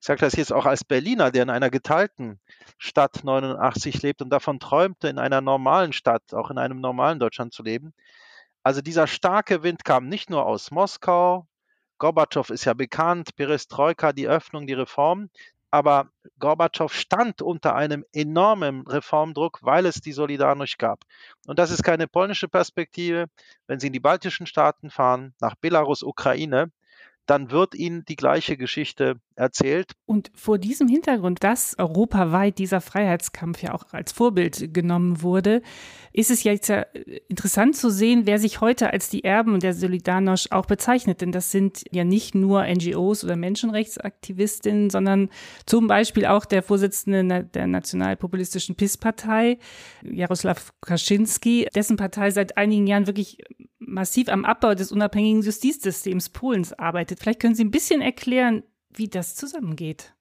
Ich 0.00 0.06
sage 0.06 0.20
das 0.20 0.34
jetzt 0.34 0.52
auch 0.52 0.66
als 0.66 0.84
Berliner, 0.84 1.30
der 1.30 1.44
in 1.44 1.50
einer 1.50 1.70
geteilten 1.70 2.38
Stadt 2.76 3.24
89 3.24 4.02
lebt 4.02 4.20
und 4.20 4.30
davon 4.30 4.60
träumte, 4.60 5.08
in 5.08 5.18
einer 5.18 5.40
normalen 5.40 5.92
Stadt, 5.94 6.34
auch 6.34 6.50
in 6.50 6.58
einem 6.58 6.80
normalen 6.80 7.18
Deutschland 7.18 7.54
zu 7.54 7.62
leben. 7.62 7.94
Also 8.62 8.82
dieser 8.82 9.06
starke 9.06 9.62
Wind 9.62 9.84
kam 9.84 10.08
nicht 10.08 10.28
nur 10.28 10.44
aus 10.44 10.70
Moskau, 10.70 11.46
Gorbatschow 12.02 12.50
ist 12.50 12.64
ja 12.64 12.74
bekannt, 12.74 13.36
Perestroika, 13.36 14.12
die 14.12 14.26
Öffnung, 14.26 14.66
die 14.66 14.72
Reform, 14.72 15.30
aber 15.70 16.10
Gorbatschow 16.40 16.92
stand 16.92 17.42
unter 17.42 17.76
einem 17.76 18.04
enormen 18.12 18.84
Reformdruck, 18.88 19.60
weil 19.62 19.86
es 19.86 20.00
die 20.00 20.12
Solidarność 20.12 20.78
gab. 20.78 21.04
Und 21.46 21.60
das 21.60 21.70
ist 21.70 21.84
keine 21.84 22.08
polnische 22.08 22.48
Perspektive. 22.48 23.26
Wenn 23.68 23.78
Sie 23.78 23.86
in 23.86 23.92
die 23.92 24.00
baltischen 24.00 24.46
Staaten 24.46 24.90
fahren, 24.90 25.32
nach 25.40 25.54
Belarus, 25.54 26.02
Ukraine, 26.02 26.72
dann 27.26 27.52
wird 27.52 27.76
ihnen 27.76 28.04
die 28.04 28.16
gleiche 28.16 28.56
Geschichte 28.56 29.20
erzählt. 29.36 29.92
Und 30.06 30.30
vor 30.34 30.58
diesem 30.58 30.88
Hintergrund, 30.88 31.42
dass 31.42 31.78
europaweit 31.78 32.58
dieser 32.58 32.80
Freiheitskampf 32.80 33.62
ja 33.62 33.74
auch 33.74 33.84
als 33.92 34.12
Vorbild 34.12 34.72
genommen 34.74 35.22
wurde, 35.22 35.62
ist 36.12 36.30
es 36.30 36.44
jetzt 36.44 36.68
ja 36.68 36.84
interessant 37.28 37.76
zu 37.76 37.90
sehen, 37.90 38.22
wer 38.26 38.38
sich 38.38 38.60
heute 38.60 38.92
als 38.92 39.08
die 39.08 39.24
Erben 39.24 39.60
der 39.60 39.74
Solidarność 39.74 40.52
auch 40.52 40.66
bezeichnet. 40.66 41.20
Denn 41.20 41.32
das 41.32 41.50
sind 41.50 41.84
ja 41.90 42.04
nicht 42.04 42.34
nur 42.34 42.64
NGOs 42.66 43.24
oder 43.24 43.36
Menschenrechtsaktivistinnen, 43.36 44.90
sondern 44.90 45.30
zum 45.66 45.86
Beispiel 45.86 46.26
auch 46.26 46.44
der 46.44 46.62
Vorsitzende 46.62 47.44
der 47.44 47.66
nationalpopulistischen 47.66 48.76
PIS-Partei, 48.76 49.58
Jaroslaw 50.02 50.60
Kaczynski, 50.80 51.68
dessen 51.74 51.96
Partei 51.96 52.30
seit 52.30 52.56
einigen 52.56 52.86
Jahren 52.86 53.06
wirklich 53.06 53.38
massiv 53.78 54.28
am 54.28 54.44
Abbau 54.44 54.74
des 54.74 54.92
unabhängigen 54.92 55.42
Justizsystems 55.42 56.28
Polens 56.28 56.72
arbeitet. 56.72 57.20
Vielleicht 57.20 57.40
können 57.40 57.54
Sie 57.54 57.64
ein 57.64 57.70
bisschen 57.70 58.00
erklären, 58.00 58.62
wie 58.94 59.08
das 59.08 59.34
zusammengeht. 59.34 60.14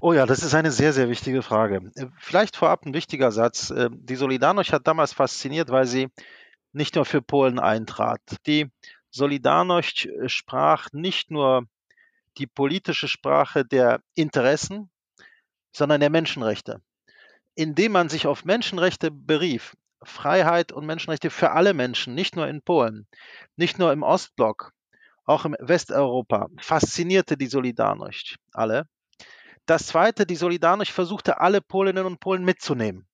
Oh 0.00 0.12
ja, 0.12 0.26
das 0.26 0.42
ist 0.42 0.54
eine 0.54 0.72
sehr, 0.72 0.92
sehr 0.92 1.08
wichtige 1.08 1.42
Frage. 1.42 1.92
Äh, 1.94 2.06
vielleicht 2.18 2.56
vorab 2.56 2.84
ein 2.84 2.92
wichtiger 2.92 3.30
Satz. 3.30 3.70
Äh, 3.70 3.88
die 3.92 4.16
Solidarność 4.16 4.72
hat 4.72 4.88
damals 4.88 5.12
fasziniert, 5.12 5.70
weil 5.70 5.86
sie 5.86 6.08
nicht 6.72 6.96
nur 6.96 7.04
für 7.04 7.22
Polen 7.22 7.60
eintrat. 7.60 8.20
Die 8.46 8.68
Solidarność 9.14 10.06
äh, 10.06 10.28
sprach 10.28 10.88
nicht 10.92 11.30
nur 11.30 11.66
die 12.38 12.48
politische 12.48 13.06
Sprache 13.06 13.64
der 13.64 14.00
Interessen, 14.14 14.90
sondern 15.70 16.00
der 16.00 16.10
Menschenrechte. 16.10 16.80
Indem 17.54 17.92
man 17.92 18.08
sich 18.08 18.26
auf 18.26 18.44
Menschenrechte 18.44 19.12
berief, 19.12 19.76
Freiheit 20.02 20.72
und 20.72 20.84
Menschenrechte 20.84 21.30
für 21.30 21.52
alle 21.52 21.74
Menschen, 21.74 22.14
nicht 22.14 22.34
nur 22.34 22.48
in 22.48 22.62
Polen, 22.62 23.06
nicht 23.56 23.78
nur 23.78 23.92
im 23.92 24.02
Ostblock, 24.02 24.72
auch 25.24 25.44
im 25.44 25.56
Westeuropa, 25.58 26.48
faszinierte 26.58 27.36
die 27.36 27.48
Solidarność 27.48 28.36
alle. 28.52 28.86
Das 29.66 29.86
zweite, 29.86 30.26
die 30.26 30.36
Solidarność 30.36 30.92
versuchte 30.92 31.40
alle 31.40 31.60
Polinnen 31.60 32.06
und 32.06 32.18
Polen 32.18 32.44
mitzunehmen. 32.44 33.06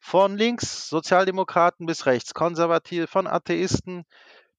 Von 0.00 0.36
links, 0.36 0.88
Sozialdemokraten 0.88 1.86
bis 1.86 2.06
rechts, 2.06 2.34
Konservative, 2.34 3.06
von 3.06 3.26
Atheisten 3.26 4.04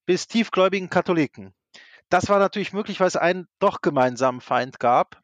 bis 0.06 0.26
tiefgläubigen 0.26 0.90
Katholiken. 0.90 1.54
Das 2.08 2.28
war 2.28 2.38
natürlich 2.38 2.72
möglich, 2.72 3.00
weil 3.00 3.08
es 3.08 3.16
einen 3.16 3.46
doch 3.58 3.80
gemeinsamen 3.80 4.40
Feind 4.40 4.78
gab. 4.78 5.20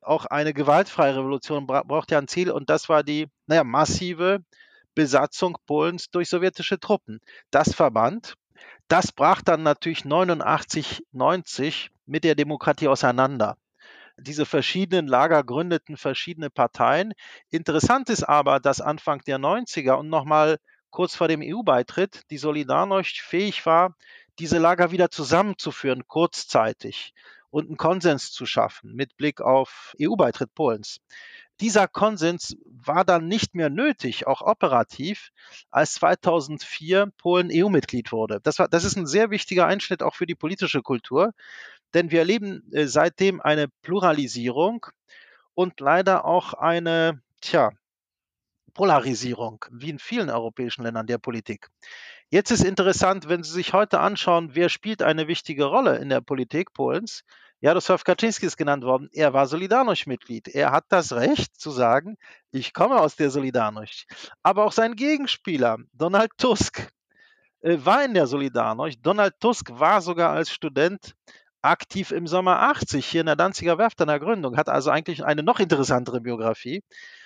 Auch 0.00 0.26
eine 0.26 0.52
gewaltfreie 0.52 1.16
Revolution 1.16 1.66
braucht 1.66 2.10
ja 2.10 2.18
ein 2.18 2.28
Ziel 2.28 2.50
und 2.50 2.68
das 2.68 2.88
war 2.88 3.02
die 3.02 3.28
naja, 3.46 3.64
massive 3.64 4.40
Besatzung 4.94 5.56
Polens 5.66 6.10
durch 6.10 6.28
sowjetische 6.28 6.78
Truppen. 6.78 7.20
Das 7.50 7.74
verband. 7.74 8.34
Das 8.88 9.12
brach 9.12 9.42
dann 9.42 9.62
natürlich 9.62 10.04
89, 10.04 11.04
90 11.12 11.90
mit 12.06 12.24
der 12.24 12.34
Demokratie 12.34 12.88
auseinander. 12.88 13.56
Diese 14.16 14.46
verschiedenen 14.46 15.08
Lager 15.08 15.42
gründeten 15.42 15.96
verschiedene 15.96 16.50
Parteien. 16.50 17.14
Interessant 17.50 18.10
ist 18.10 18.22
aber, 18.22 18.60
dass 18.60 18.80
Anfang 18.80 19.20
der 19.26 19.38
90er 19.38 19.94
und 19.94 20.08
nochmal 20.08 20.58
kurz 20.90 21.16
vor 21.16 21.26
dem 21.26 21.40
EU-Beitritt 21.42 22.22
die 22.30 22.38
Solidarność 22.38 23.22
fähig 23.22 23.66
war, 23.66 23.96
diese 24.38 24.58
Lager 24.58 24.92
wieder 24.92 25.10
zusammenzuführen, 25.10 26.06
kurzzeitig 26.06 27.14
und 27.50 27.66
einen 27.66 27.76
Konsens 27.76 28.30
zu 28.30 28.46
schaffen 28.46 28.94
mit 28.94 29.16
Blick 29.16 29.40
auf 29.40 29.94
EU-Beitritt 30.00 30.54
Polens. 30.54 31.00
Dieser 31.60 31.86
Konsens 31.86 32.56
war 32.66 33.04
dann 33.04 33.28
nicht 33.28 33.54
mehr 33.54 33.70
nötig, 33.70 34.26
auch 34.26 34.42
operativ, 34.42 35.30
als 35.70 35.94
2004 35.94 37.12
Polen 37.16 37.50
EU-Mitglied 37.52 38.10
wurde. 38.12 38.40
Das, 38.42 38.58
war, 38.58 38.68
das 38.68 38.84
ist 38.84 38.96
ein 38.96 39.06
sehr 39.06 39.30
wichtiger 39.30 39.66
Einschnitt 39.66 40.02
auch 40.02 40.14
für 40.14 40.26
die 40.26 40.34
politische 40.34 40.82
Kultur, 40.82 41.32
denn 41.94 42.10
wir 42.10 42.20
erleben 42.20 42.70
äh, 42.72 42.86
seitdem 42.86 43.40
eine 43.40 43.68
Pluralisierung 43.82 44.86
und 45.54 45.78
leider 45.78 46.24
auch 46.24 46.54
eine, 46.54 47.22
tja, 47.40 47.70
Polarisierung, 48.74 49.64
wie 49.70 49.90
in 49.90 50.00
vielen 50.00 50.30
europäischen 50.30 50.82
Ländern 50.82 51.06
der 51.06 51.18
Politik. 51.18 51.68
Jetzt 52.28 52.50
ist 52.50 52.64
interessant, 52.64 53.28
wenn 53.28 53.44
Sie 53.44 53.52
sich 53.52 53.72
heute 53.72 54.00
anschauen, 54.00 54.50
wer 54.54 54.68
spielt 54.68 55.00
eine 55.00 55.28
wichtige 55.28 55.66
Rolle 55.66 55.98
in 55.98 56.08
der 56.08 56.20
Politik 56.20 56.72
Polens, 56.72 57.22
Jarosław 57.64 58.04
Kaczynski 58.04 58.44
ist 58.44 58.58
genannt 58.58 58.84
worden. 58.84 59.08
Er 59.14 59.32
war 59.32 59.46
Solidarność-Mitglied. 59.46 60.48
Er 60.48 60.70
hat 60.70 60.84
das 60.90 61.14
Recht 61.14 61.58
zu 61.58 61.70
sagen, 61.70 62.18
ich 62.52 62.74
komme 62.74 63.00
aus 63.00 63.16
der 63.16 63.30
Solidarność. 63.30 64.04
Aber 64.42 64.66
auch 64.66 64.72
sein 64.72 64.96
Gegenspieler, 64.96 65.78
Donald 65.94 66.32
Tusk, 66.36 66.92
äh, 67.62 67.78
war 67.82 68.04
in 68.04 68.12
der 68.12 68.26
Solidarność. 68.26 69.00
Donald 69.00 69.40
Tusk 69.40 69.70
war 69.70 70.02
sogar 70.02 70.32
als 70.32 70.50
Student 70.50 71.14
aktiv 71.62 72.10
im 72.10 72.26
Sommer 72.26 72.60
80 72.60 73.06
hier 73.06 73.20
in 73.22 73.28
der 73.28 73.36
Danziger 73.36 73.78
Werft 73.78 73.98
an 74.02 74.08
der 74.08 74.20
Gründung, 74.20 74.58
hat 74.58 74.68
also 74.68 74.90
eigentlich 74.90 75.24
eine 75.24 75.42
noch 75.42 75.58
interessantere 75.58 76.20
Biografie, 76.20 76.82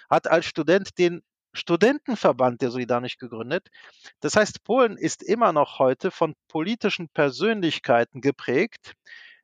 hat 0.08 0.28
als 0.28 0.46
Student 0.46 0.98
den 0.98 1.20
Studentenverband 1.52 2.62
der 2.62 2.70
Solidarność 2.70 3.18
gegründet. 3.18 3.70
Das 4.20 4.36
heißt, 4.36 4.62
Polen 4.62 4.98
ist 4.98 5.24
immer 5.24 5.52
noch 5.52 5.80
heute 5.80 6.12
von 6.12 6.36
politischen 6.46 7.08
Persönlichkeiten 7.08 8.20
geprägt, 8.20 8.94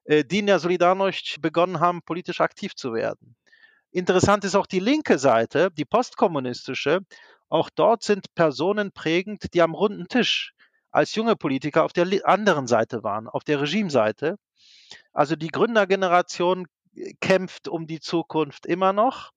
die 0.06 0.38
in 0.38 0.46
der 0.46 0.60
Solidarność 0.60 1.40
begonnen 1.40 1.80
haben, 1.80 2.02
politisch 2.02 2.40
aktiv 2.40 2.74
zu 2.74 2.92
werden. 2.92 3.36
Interessant 3.90 4.44
ist 4.44 4.56
auch 4.56 4.66
die 4.66 4.80
linke 4.80 5.18
Seite, 5.18 5.70
die 5.70 5.84
postkommunistische. 5.84 7.00
Auch 7.48 7.70
dort 7.70 8.02
sind 8.02 8.34
Personen 8.34 8.90
prägend, 8.90 9.54
die 9.54 9.62
am 9.62 9.74
runden 9.74 10.08
Tisch 10.08 10.52
als 10.90 11.14
junge 11.14 11.36
Politiker 11.36 11.84
auf 11.84 11.92
der 11.92 12.06
anderen 12.24 12.66
Seite 12.66 13.02
waren, 13.02 13.28
auf 13.28 13.42
der 13.44 13.60
Regimeseite. 13.60 14.36
Also 15.12 15.36
die 15.36 15.48
Gründergeneration 15.48 16.66
äh, 16.94 17.14
kämpft 17.20 17.68
um 17.68 17.86
die 17.86 18.00
Zukunft 18.00 18.66
immer 18.66 18.92
noch. 18.92 19.30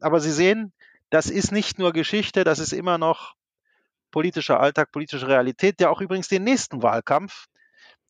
Aber 0.00 0.20
Sie 0.20 0.32
sehen, 0.32 0.72
das 1.10 1.26
ist 1.26 1.52
nicht 1.52 1.78
nur 1.78 1.92
Geschichte, 1.92 2.42
das 2.42 2.58
ist 2.58 2.72
immer 2.72 2.98
noch 2.98 3.34
politischer 4.10 4.58
Alltag, 4.58 4.90
politische 4.90 5.28
Realität, 5.28 5.78
der 5.78 5.90
auch 5.90 6.00
übrigens 6.00 6.28
den 6.28 6.44
nächsten 6.44 6.82
Wahlkampf 6.82 7.46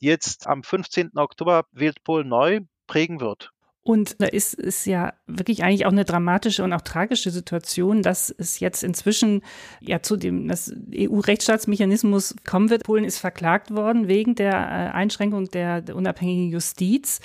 jetzt 0.02 0.46
am 0.46 0.62
15. 0.62 1.12
Oktober 1.16 1.64
wählt 1.72 2.02
Polen 2.02 2.28
neu 2.28 2.60
prägen 2.86 3.20
wird. 3.20 3.52
Und 3.84 4.20
da 4.20 4.26
ist 4.26 4.56
es 4.58 4.84
ja 4.84 5.12
wirklich 5.26 5.64
eigentlich 5.64 5.86
auch 5.86 5.92
eine 5.92 6.04
dramatische 6.04 6.62
und 6.62 6.72
auch 6.72 6.82
tragische 6.82 7.30
Situation, 7.30 8.02
dass 8.02 8.30
es 8.30 8.60
jetzt 8.60 8.84
inzwischen 8.84 9.42
ja 9.80 10.02
zu 10.02 10.16
dem 10.16 10.48
EU-Rechtsstaatsmechanismus 10.48 12.36
kommen 12.44 12.70
wird. 12.70 12.84
Polen 12.84 13.04
ist 13.04 13.18
verklagt 13.18 13.72
worden 13.72 14.06
wegen 14.06 14.36
der 14.36 14.52
äh, 14.52 14.94
Einschränkung 14.94 15.46
der, 15.46 15.80
der 15.82 15.96
unabhängigen 15.96 16.50
Justiz. 16.50 17.20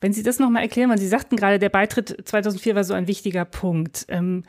Wenn 0.00 0.14
Sie 0.14 0.22
das 0.22 0.38
nochmal 0.38 0.62
erklären, 0.62 0.90
weil 0.90 0.98
Sie 0.98 1.08
sagten 1.08 1.36
gerade, 1.36 1.58
der 1.58 1.68
Beitritt 1.68 2.16
2004 2.28 2.74
war 2.74 2.84
so 2.84 2.94
ein 2.94 3.06
wichtiger 3.06 3.44
Punkt. 3.44 4.06
Ähm, 4.08 4.44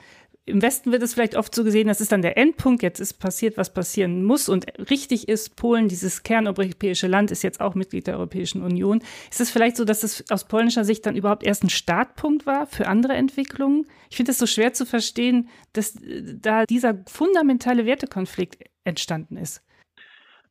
im 0.47 0.61
Westen 0.61 0.91
wird 0.91 1.01
es 1.01 1.15
vielleicht 1.15 1.35
oft 1.35 1.53
so 1.55 1.63
gesehen, 1.63 1.87
das 1.87 2.01
ist 2.01 2.11
dann 2.11 2.21
der 2.21 2.37
Endpunkt, 2.37 2.83
jetzt 2.83 2.99
ist 2.99 3.15
passiert, 3.15 3.57
was 3.57 3.73
passieren 3.73 4.23
muss 4.23 4.47
und 4.47 4.67
richtig 4.91 5.27
ist, 5.27 5.55
Polen, 5.55 5.87
dieses 5.87 6.21
kerneuropäische 6.21 7.07
Land, 7.07 7.31
ist 7.31 7.41
jetzt 7.41 7.59
auch 7.59 7.73
Mitglied 7.73 8.05
der 8.05 8.17
Europäischen 8.17 8.61
Union. 8.61 9.01
Ist 9.31 9.41
es 9.41 9.49
vielleicht 9.49 9.75
so, 9.75 9.85
dass 9.85 10.03
es 10.03 10.29
aus 10.29 10.47
polnischer 10.47 10.85
Sicht 10.85 11.05
dann 11.05 11.15
überhaupt 11.15 11.43
erst 11.43 11.63
ein 11.63 11.69
Startpunkt 11.69 12.45
war 12.45 12.67
für 12.67 12.87
andere 12.87 13.13
Entwicklungen? 13.13 13.87
Ich 14.11 14.17
finde 14.17 14.33
es 14.33 14.37
so 14.37 14.45
schwer 14.45 14.73
zu 14.73 14.85
verstehen, 14.85 15.49
dass 15.73 15.95
äh, 15.95 16.21
da 16.39 16.65
dieser 16.65 17.03
fundamentale 17.07 17.87
Wertekonflikt 17.87 18.63
entstanden 18.83 19.37
ist. 19.37 19.63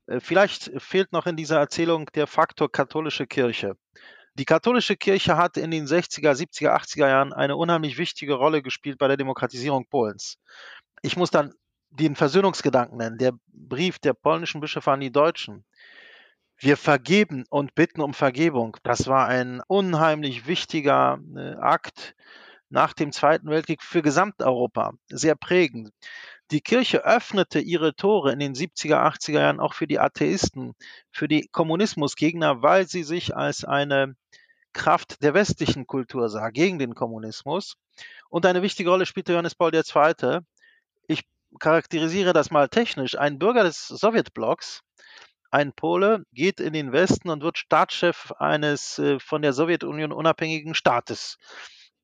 Äh, 0.06 0.18
vielleicht 0.18 0.72
fehlt 0.82 1.12
noch 1.12 1.26
in 1.26 1.36
dieser 1.36 1.58
Erzählung 1.58 2.10
der 2.14 2.26
Faktor 2.26 2.70
katholische 2.70 3.28
Kirche. 3.28 3.76
Die 4.36 4.44
katholische 4.44 4.96
Kirche 4.96 5.36
hat 5.36 5.56
in 5.56 5.70
den 5.70 5.86
60er, 5.86 6.32
70er, 6.32 6.74
80er 6.74 7.08
Jahren 7.08 7.32
eine 7.32 7.56
unheimlich 7.56 7.98
wichtige 7.98 8.34
Rolle 8.34 8.62
gespielt 8.62 8.98
bei 8.98 9.06
der 9.06 9.16
Demokratisierung 9.16 9.86
Polens. 9.86 10.38
Ich 11.02 11.16
muss 11.16 11.30
dann 11.30 11.54
den 11.90 12.16
Versöhnungsgedanken 12.16 12.98
nennen, 12.98 13.18
der 13.18 13.34
Brief 13.46 14.00
der 14.00 14.12
polnischen 14.12 14.60
Bischöfe 14.60 14.90
an 14.90 15.00
die 15.00 15.12
Deutschen. 15.12 15.64
Wir 16.58 16.76
vergeben 16.76 17.44
und 17.48 17.76
bitten 17.76 18.00
um 18.00 18.12
Vergebung. 18.12 18.76
Das 18.82 19.06
war 19.06 19.28
ein 19.28 19.62
unheimlich 19.68 20.48
wichtiger 20.48 21.20
äh, 21.36 21.54
Akt 21.54 22.16
nach 22.70 22.92
dem 22.92 23.12
Zweiten 23.12 23.48
Weltkrieg 23.48 23.82
für 23.82 24.02
Gesamteuropa, 24.02 24.94
sehr 25.08 25.36
prägend. 25.36 25.92
Die 26.50 26.60
Kirche 26.60 27.04
öffnete 27.04 27.60
ihre 27.60 27.94
Tore 27.94 28.32
in 28.32 28.40
den 28.40 28.54
70er, 28.54 28.96
80er 28.96 29.40
Jahren 29.40 29.60
auch 29.60 29.74
für 29.74 29.86
die 29.86 30.00
Atheisten, 30.00 30.74
für 31.12 31.28
die 31.28 31.48
Kommunismusgegner, 31.52 32.62
weil 32.62 32.88
sie 32.88 33.04
sich 33.04 33.36
als 33.36 33.64
eine 33.64 34.16
Kraft 34.74 35.22
der 35.22 35.32
westlichen 35.32 35.86
Kultur 35.86 36.28
sah, 36.28 36.50
gegen 36.50 36.78
den 36.78 36.94
Kommunismus. 36.94 37.76
Und 38.28 38.44
eine 38.44 38.60
wichtige 38.60 38.90
Rolle 38.90 39.06
spielte 39.06 39.32
Johannes 39.32 39.54
Paul 39.54 39.74
II. 39.74 40.40
Ich 41.08 41.22
charakterisiere 41.58 42.34
das 42.34 42.50
mal 42.50 42.68
technisch. 42.68 43.16
Ein 43.16 43.38
Bürger 43.38 43.64
des 43.64 43.86
Sowjetblocks, 43.86 44.82
ein 45.50 45.72
Pole, 45.72 46.24
geht 46.32 46.60
in 46.60 46.74
den 46.74 46.92
Westen 46.92 47.30
und 47.30 47.42
wird 47.42 47.56
Staatschef 47.56 48.32
eines 48.38 48.98
äh, 48.98 49.18
von 49.18 49.40
der 49.40 49.54
Sowjetunion 49.54 50.12
unabhängigen 50.12 50.74
Staates 50.74 51.38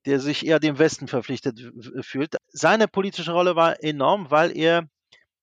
der 0.07 0.21
sich 0.21 0.47
eher 0.47 0.61
dem 0.61 0.79
Westen 0.79 1.09
verpflichtet 1.09 1.61
fühlt. 2.01 2.37
Seine 2.49 2.89
politische 2.89 3.33
Rolle 3.33 3.57
war 3.57 3.83
enorm, 3.83 4.31
weil 4.31 4.57
er 4.57 4.89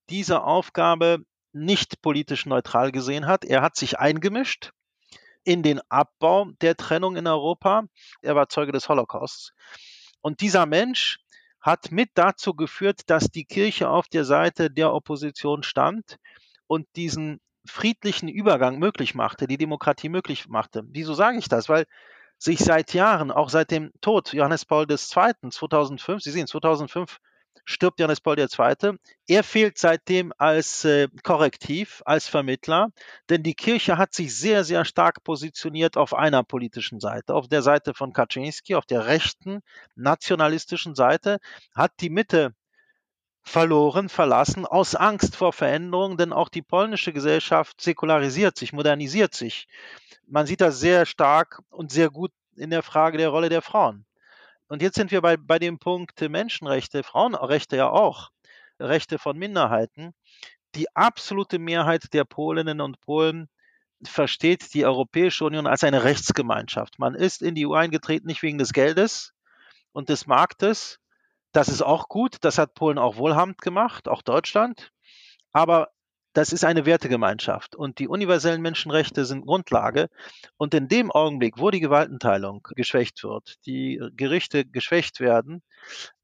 diese 0.09 0.43
Aufgabe 0.43 1.19
nicht 1.53 2.01
politisch 2.01 2.45
neutral 2.45 2.91
gesehen 2.91 3.27
hat. 3.27 3.45
Er 3.45 3.61
hat 3.61 3.75
sich 3.75 3.99
eingemischt 3.99 4.71
in 5.47 5.63
den 5.63 5.79
Abbau 5.87 6.51
der 6.61 6.75
Trennung 6.75 7.15
in 7.15 7.25
Europa. 7.25 7.85
Er 8.21 8.35
war 8.35 8.49
Zeuge 8.49 8.73
des 8.73 8.89
Holocausts. 8.89 9.53
Und 10.19 10.41
dieser 10.41 10.65
Mensch 10.65 11.19
hat 11.61 11.89
mit 11.89 12.09
dazu 12.15 12.53
geführt, 12.53 13.09
dass 13.09 13.29
die 13.29 13.45
Kirche 13.45 13.87
auf 13.89 14.09
der 14.09 14.25
Seite 14.25 14.69
der 14.69 14.93
Opposition 14.93 15.63
stand 15.63 16.17
und 16.67 16.85
diesen 16.97 17.39
friedlichen 17.65 18.27
Übergang 18.27 18.77
möglich 18.77 19.15
machte, 19.15 19.47
die 19.47 19.57
Demokratie 19.57 20.09
möglich 20.09 20.49
machte. 20.49 20.83
Wieso 20.87 21.13
sage 21.13 21.37
ich 21.37 21.47
das? 21.47 21.69
Weil 21.69 21.85
sich 22.37 22.59
seit 22.59 22.93
Jahren, 22.93 23.31
auch 23.31 23.49
seit 23.49 23.71
dem 23.71 23.93
Tod 24.01 24.33
Johannes 24.33 24.65
Paul 24.65 24.85
II. 24.89 24.97
2005, 24.97 26.23
Sie 26.23 26.31
sehen, 26.31 26.47
2005 26.47 27.19
stirbt 27.67 27.99
Johannes 27.99 28.21
Paul 28.21 28.39
II. 28.39 28.97
Er 29.27 29.43
fehlt 29.43 29.77
seitdem 29.77 30.33
als 30.37 30.85
äh, 30.85 31.09
Korrektiv, 31.21 32.01
als 32.05 32.27
Vermittler, 32.27 32.89
denn 33.29 33.43
die 33.43 33.55
Kirche 33.55 33.97
hat 33.97 34.13
sich 34.13 34.35
sehr, 34.35 34.63
sehr 34.63 34.85
stark 34.85 35.23
positioniert 35.23 35.97
auf 35.97 36.13
einer 36.13 36.43
politischen 36.43 37.01
Seite, 37.01 37.35
auf 37.35 37.47
der 37.49 37.61
Seite 37.61 37.93
von 37.93 38.13
Kaczynski, 38.13 38.75
auf 38.75 38.85
der 38.85 39.05
rechten, 39.05 39.59
nationalistischen 39.95 40.95
Seite, 40.95 41.39
hat 41.75 41.91
die 41.99 42.09
Mitte 42.09 42.55
verloren, 43.43 44.07
verlassen, 44.09 44.65
aus 44.65 44.95
Angst 44.95 45.35
vor 45.35 45.51
Veränderungen, 45.51 46.17
denn 46.17 46.33
auch 46.33 46.49
die 46.49 46.61
polnische 46.61 47.11
Gesellschaft 47.11 47.81
säkularisiert 47.81 48.57
sich, 48.57 48.71
modernisiert 48.71 49.33
sich. 49.33 49.67
Man 50.25 50.45
sieht 50.45 50.61
das 50.61 50.79
sehr 50.79 51.05
stark 51.05 51.61
und 51.69 51.91
sehr 51.91 52.09
gut 52.09 52.31
in 52.55 52.69
der 52.69 52.83
Frage 52.83 53.17
der 53.17 53.29
Rolle 53.29 53.49
der 53.49 53.61
Frauen. 53.61 54.06
Und 54.67 54.81
jetzt 54.81 54.95
sind 54.95 55.11
wir 55.11 55.21
bei, 55.21 55.37
bei 55.37 55.59
dem 55.59 55.79
Punkt 55.79 56.19
Menschenrechte, 56.21 57.03
Frauenrechte 57.03 57.77
ja 57.77 57.89
auch, 57.89 58.29
Rechte 58.79 59.17
von 59.17 59.37
Minderheiten. 59.37 60.13
Die 60.75 60.93
absolute 60.95 61.57
Mehrheit 61.59 62.13
der 62.13 62.25
Polinnen 62.25 62.81
und 62.81 62.99
Polen 63.01 63.49
versteht 64.03 64.73
die 64.73 64.85
Europäische 64.85 65.45
Union 65.45 65.65
als 65.67 65.83
eine 65.83 66.03
Rechtsgemeinschaft. 66.03 66.99
Man 66.99 67.15
ist 67.15 67.41
in 67.41 67.55
die 67.55 67.65
EU 67.65 67.73
eingetreten 67.73 68.27
nicht 68.27 68.43
wegen 68.43 68.57
des 68.57 68.73
Geldes 68.73 69.33
und 69.91 70.09
des 70.09 70.27
Marktes. 70.27 70.99
Das 71.51 71.69
ist 71.69 71.81
auch 71.81 72.09
gut. 72.09 72.37
Das 72.41 72.57
hat 72.57 72.75
Polen 72.75 72.97
auch 72.97 73.15
wohlhabend 73.17 73.59
gemacht, 73.61 74.07
auch 74.07 74.21
Deutschland. 74.21 74.91
Aber 75.51 75.89
das 76.37 76.53
ist 76.53 76.63
eine 76.63 76.85
Wertegemeinschaft 76.85 77.75
und 77.75 77.97
die 77.97 78.07
universellen 78.07 78.61
Menschenrechte 78.61 79.25
sind 79.25 79.47
Grundlage. 79.47 80.07
Und 80.55 80.75
in 80.75 80.87
dem 80.87 81.09
Augenblick, 81.09 81.55
wo 81.57 81.71
die 81.71 81.79
Gewaltenteilung 81.79 82.61
geschwächt 82.75 83.23
wird, 83.23 83.55
die 83.65 83.99
Gerichte 84.15 84.63
geschwächt 84.63 85.19
werden, 85.19 85.63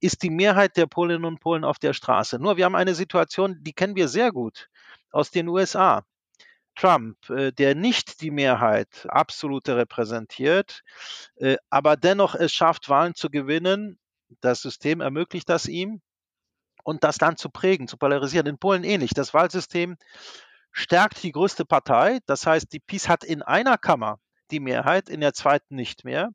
ist 0.01 0.21
die 0.21 0.29
Mehrheit 0.29 0.77
der 0.77 0.85
Polinnen 0.85 1.25
und 1.25 1.39
Polen 1.39 1.63
auf 1.63 1.79
der 1.79 1.93
Straße. 1.93 2.37
Nur 2.37 2.57
wir 2.57 2.65
haben 2.65 2.75
eine 2.75 2.93
Situation, 2.93 3.57
die 3.61 3.73
kennen 3.73 3.95
wir 3.95 4.07
sehr 4.07 4.31
gut 4.31 4.69
aus 5.09 5.31
den 5.31 5.47
USA. 5.47 6.05
Trump, 6.75 7.17
äh, 7.31 7.51
der 7.51 7.73
nicht 7.73 8.21
die 8.21 8.31
Mehrheit 8.31 9.07
absolute 9.09 9.77
repräsentiert, 9.77 10.83
äh, 11.37 11.57
aber 11.71 11.97
dennoch 11.97 12.35
es 12.35 12.53
schafft, 12.53 12.87
Wahlen 12.87 13.15
zu 13.15 13.31
gewinnen. 13.31 13.97
Das 14.41 14.61
System 14.61 15.01
ermöglicht 15.01 15.49
das 15.49 15.67
ihm 15.67 16.03
und 16.83 17.03
das 17.03 17.17
dann 17.17 17.37
zu 17.37 17.49
prägen, 17.49 17.87
zu 17.87 17.97
polarisieren. 17.97 18.47
In 18.47 18.57
Polen 18.57 18.83
ähnlich. 18.83 19.11
Das 19.13 19.33
Wahlsystem 19.33 19.97
stärkt 20.71 21.23
die 21.23 21.31
größte 21.31 21.65
Partei. 21.65 22.19
Das 22.25 22.45
heißt, 22.45 22.71
die 22.71 22.79
PiS 22.79 23.09
hat 23.09 23.23
in 23.23 23.41
einer 23.41 23.77
Kammer 23.77 24.19
die 24.51 24.59
Mehrheit, 24.59 25.09
in 25.09 25.21
der 25.21 25.33
zweiten 25.33 25.75
nicht 25.75 26.03
mehr. 26.03 26.29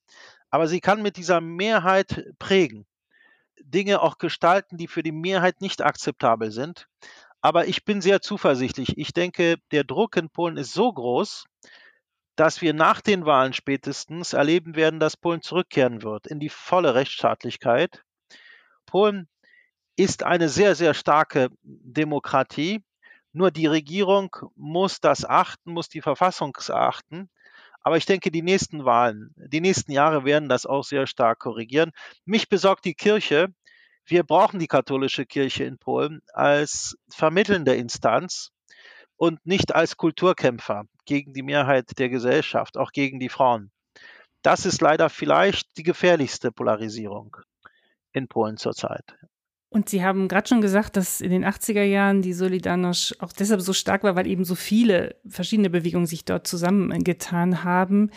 Aber 0.51 0.67
sie 0.67 0.81
kann 0.81 1.03
mit 1.03 1.17
dieser 1.17 1.41
Mehrheit 1.41 2.25
prägen. 2.39 2.87
Dinge 3.61 4.01
auch 4.01 4.19
gestalten, 4.19 4.77
die 4.79 4.89
für 4.89 5.03
die 5.03 5.13
Mehrheit 5.13 5.61
nicht 5.61 5.83
akzeptabel 5.83 6.51
sind. 6.51 6.89
Aber 7.41 7.67
ich 7.67 7.85
bin 7.85 8.01
sehr 8.01 8.21
zuversichtlich. 8.21 8.97
Ich 8.97 9.13
denke, 9.13 9.57
der 9.71 9.85
Druck 9.85 10.17
in 10.17 10.31
Polen 10.31 10.57
ist 10.57 10.73
so 10.73 10.93
groß, 10.93 11.45
dass 12.35 12.63
wir 12.63 12.73
nach 12.73 13.01
den 13.01 13.27
Wahlen 13.27 13.53
spätestens 13.53 14.33
erleben 14.33 14.77
werden, 14.77 15.01
dass 15.01 15.17
Polen 15.17 15.43
zurückkehren 15.43 16.03
wird 16.03 16.27
in 16.27 16.41
die 16.41 16.49
volle 16.49 16.95
Rechtsstaatlichkeit. 16.95 18.05
Polen 18.87 19.29
ist 19.99 20.23
eine 20.23 20.49
sehr, 20.49 20.77
sehr 20.77 20.95
starke 20.95 21.49
Demokratie. 21.63 22.85
Nur 23.33 23.51
die 23.51 23.67
Regierung 23.67 24.35
muss 24.55 25.01
das 25.01 25.25
achten, 25.25 25.73
muss 25.73 25.89
die 25.89 26.01
Verfassung 26.01 26.57
achten. 26.69 27.29
Aber 27.81 27.97
ich 27.97 28.07
denke, 28.07 28.31
die 28.31 28.43
nächsten 28.43 28.85
Wahlen, 28.85 29.35
die 29.37 29.61
nächsten 29.61 29.91
Jahre 29.91 30.25
werden 30.25 30.49
das 30.49 30.67
auch 30.67 30.85
sehr 30.85 31.09
stark 31.09 31.41
korrigieren. 31.41 31.91
Mich 32.25 32.49
besorgt 32.49 32.85
die 32.85 32.95
Kirche. 32.95 33.49
Wir 34.07 34.23
brauchen 34.23 34.61
die 34.61 34.69
katholische 34.69 35.27
Kirche 35.27 35.65
in 35.65 35.79
Polen 35.79 36.21
als 36.33 36.97
vermittelnde 37.11 37.75
Instanz 37.75 38.51
und 39.17 39.45
nicht 39.45 39.75
als 39.75 39.97
Kulturkämpfer 39.97 40.85
gegen 41.07 41.33
die 41.33 41.43
Mehrheit 41.43 41.99
der 41.99 42.09
Gesellschaft, 42.09 42.77
auch 42.77 42.93
gegen 42.93 43.19
die 43.19 43.29
Frauen. 43.29 43.73
Das 44.43 44.65
ist 44.65 44.81
leider 44.81 45.11
vielleicht 45.11 45.77
die 45.77 45.83
gefährlichste 45.83 46.53
Polarisierung 46.53 47.37
in 48.13 48.29
Polen 48.29 48.59
zurzeit. 48.59 49.19
Und 49.71 49.91
Sie 49.91 50.03
haben 50.03 50.29
gerade 50.29 50.49
schon 50.49 50.63
gesagt, 50.63 50.97
dass 50.97 51.21
in 51.21 51.31
den 51.31 51.45
80er 51.45 51.83
Jahren 51.83 52.23
die 52.23 52.35
Solidarność 52.35 53.21
auch 53.21 53.33
deshalb 53.33 53.61
so 53.61 53.75
stark 53.75 54.03
war, 54.03 54.17
weil 54.17 54.27
eben 54.27 54.45
so 54.45 54.55
viele 54.55 55.17
verschiedene 55.29 55.69
Bewegungen 55.69 56.07
sich 56.07 56.25
dort 56.25 56.47
zusammengetan 56.47 57.65
haben. 57.65 58.11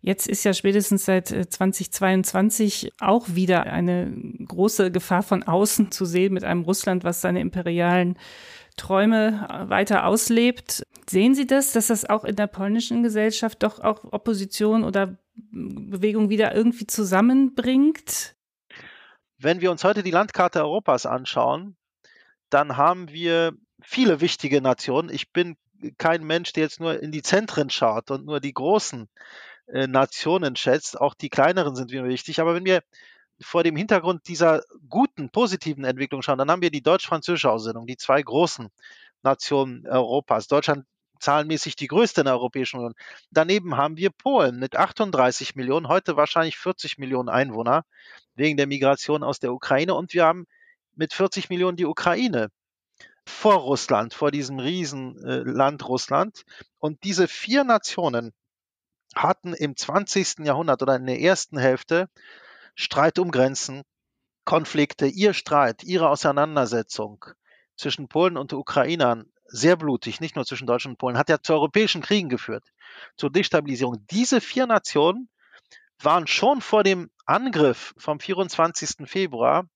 Jetzt 0.00 0.28
ist 0.28 0.44
ja 0.44 0.52
spätestens 0.52 1.04
seit 1.04 1.28
2022 1.28 2.86
äh, 2.86 2.90
auch 3.00 3.26
wieder 3.34 3.64
eine 3.64 4.12
große 4.46 4.90
Gefahr 4.90 5.22
von 5.22 5.42
außen 5.42 5.90
zu 5.90 6.04
sehen 6.04 6.34
mit 6.34 6.44
einem 6.44 6.62
Russland, 6.62 7.04
was 7.04 7.20
seine 7.20 7.40
imperialen 7.40 8.18
Träume 8.76 9.48
äh, 9.50 9.70
weiter 9.70 10.06
auslebt. 10.06 10.86
Sehen 11.08 11.34
Sie 11.34 11.46
das, 11.46 11.72
dass 11.72 11.88
das 11.88 12.04
auch 12.04 12.24
in 12.24 12.36
der 12.36 12.46
polnischen 12.46 13.02
Gesellschaft 13.02 13.62
doch 13.62 13.80
auch 13.80 14.12
Opposition 14.12 14.84
oder 14.84 15.16
Bewegung 15.34 16.28
wieder 16.28 16.54
irgendwie 16.54 16.86
zusammenbringt? 16.86 18.34
Wenn 19.38 19.60
wir 19.60 19.70
uns 19.70 19.84
heute 19.84 20.02
die 20.02 20.10
Landkarte 20.10 20.60
Europas 20.60 21.06
anschauen, 21.06 21.76
dann 22.50 22.76
haben 22.76 23.10
wir 23.10 23.52
viele 23.82 24.20
wichtige 24.20 24.60
Nationen. 24.60 25.10
Ich 25.10 25.32
bin 25.32 25.56
kein 25.98 26.24
Mensch, 26.24 26.52
der 26.52 26.64
jetzt 26.64 26.80
nur 26.80 27.00
in 27.00 27.12
die 27.12 27.22
Zentren 27.22 27.70
schaut 27.70 28.10
und 28.10 28.24
nur 28.24 28.40
die 28.40 28.54
großen 28.54 29.08
äh, 29.66 29.86
Nationen 29.86 30.56
schätzt. 30.56 31.00
Auch 31.00 31.14
die 31.14 31.28
kleineren 31.28 31.76
sind 31.76 31.90
mir 31.90 32.04
wichtig. 32.04 32.40
Aber 32.40 32.54
wenn 32.54 32.64
wir 32.64 32.82
vor 33.40 33.64
dem 33.64 33.76
Hintergrund 33.76 34.28
dieser 34.28 34.62
guten, 34.88 35.30
positiven 35.30 35.84
Entwicklung 35.84 36.22
schauen, 36.22 36.38
dann 36.38 36.50
haben 36.50 36.62
wir 36.62 36.70
die 36.70 36.82
deutsch-französische 36.82 37.50
Aussendung, 37.50 37.86
die 37.86 37.96
zwei 37.96 38.22
großen 38.22 38.68
Nationen 39.22 39.86
Europas. 39.86 40.46
Deutschland 40.46 40.86
zahlenmäßig 41.24 41.76
die 41.76 41.88
größte 41.88 42.20
in 42.20 42.26
der 42.26 42.34
Europäischen 42.34 42.76
Union. 42.76 42.94
Daneben 43.30 43.76
haben 43.76 43.96
wir 43.96 44.10
Polen 44.10 44.58
mit 44.58 44.76
38 44.76 45.56
Millionen, 45.56 45.88
heute 45.88 46.16
wahrscheinlich 46.16 46.56
40 46.58 46.98
Millionen 46.98 47.28
Einwohner 47.28 47.84
wegen 48.34 48.56
der 48.56 48.66
Migration 48.66 49.22
aus 49.22 49.40
der 49.40 49.52
Ukraine. 49.52 49.94
Und 49.94 50.14
wir 50.14 50.24
haben 50.24 50.46
mit 50.94 51.12
40 51.12 51.50
Millionen 51.50 51.76
die 51.76 51.86
Ukraine 51.86 52.50
vor 53.26 53.54
Russland, 53.54 54.14
vor 54.14 54.30
diesem 54.30 54.58
Riesenland 54.58 55.82
äh, 55.82 55.84
Russland. 55.84 56.44
Und 56.78 57.02
diese 57.04 57.26
vier 57.26 57.64
Nationen 57.64 58.32
hatten 59.14 59.54
im 59.54 59.76
20. 59.76 60.40
Jahrhundert 60.40 60.82
oder 60.82 60.96
in 60.96 61.06
der 61.06 61.20
ersten 61.20 61.58
Hälfte 61.58 62.08
Streit 62.74 63.18
um 63.18 63.30
Grenzen, 63.30 63.82
Konflikte, 64.44 65.06
ihr 65.06 65.32
Streit, 65.32 65.84
ihre 65.84 66.08
Auseinandersetzung 66.10 67.24
zwischen 67.76 68.08
Polen 68.08 68.36
und 68.36 68.52
Ukrainern 68.52 69.26
sehr 69.46 69.76
blutig, 69.76 70.20
nicht 70.20 70.36
nur 70.36 70.44
zwischen 70.44 70.66
Deutschland 70.66 70.94
und 70.94 70.98
Polen, 70.98 71.18
hat 71.18 71.28
ja 71.28 71.40
zu 71.40 71.52
europäischen 71.52 72.02
Kriegen 72.02 72.28
geführt, 72.28 72.64
zur 73.16 73.30
Destabilisierung. 73.30 74.04
Diese 74.10 74.40
vier 74.40 74.66
Nationen 74.66 75.28
waren 76.02 76.26
schon 76.26 76.60
vor 76.60 76.82
dem 76.82 77.10
Angriff 77.26 77.94
vom 77.96 78.20
24. 78.20 79.08
Februar 79.08 79.68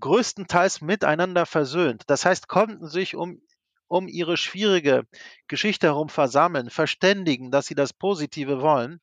größtenteils 0.00 0.80
miteinander 0.80 1.46
versöhnt. 1.46 2.04
Das 2.06 2.24
heißt, 2.24 2.48
konnten 2.48 2.88
sich 2.88 3.14
um, 3.14 3.40
um 3.86 4.08
ihre 4.08 4.36
schwierige 4.36 5.06
Geschichte 5.46 5.88
herum 5.88 6.08
versammeln, 6.08 6.70
verständigen, 6.70 7.50
dass 7.50 7.66
sie 7.66 7.74
das 7.74 7.92
Positive 7.92 8.62
wollen. 8.62 9.00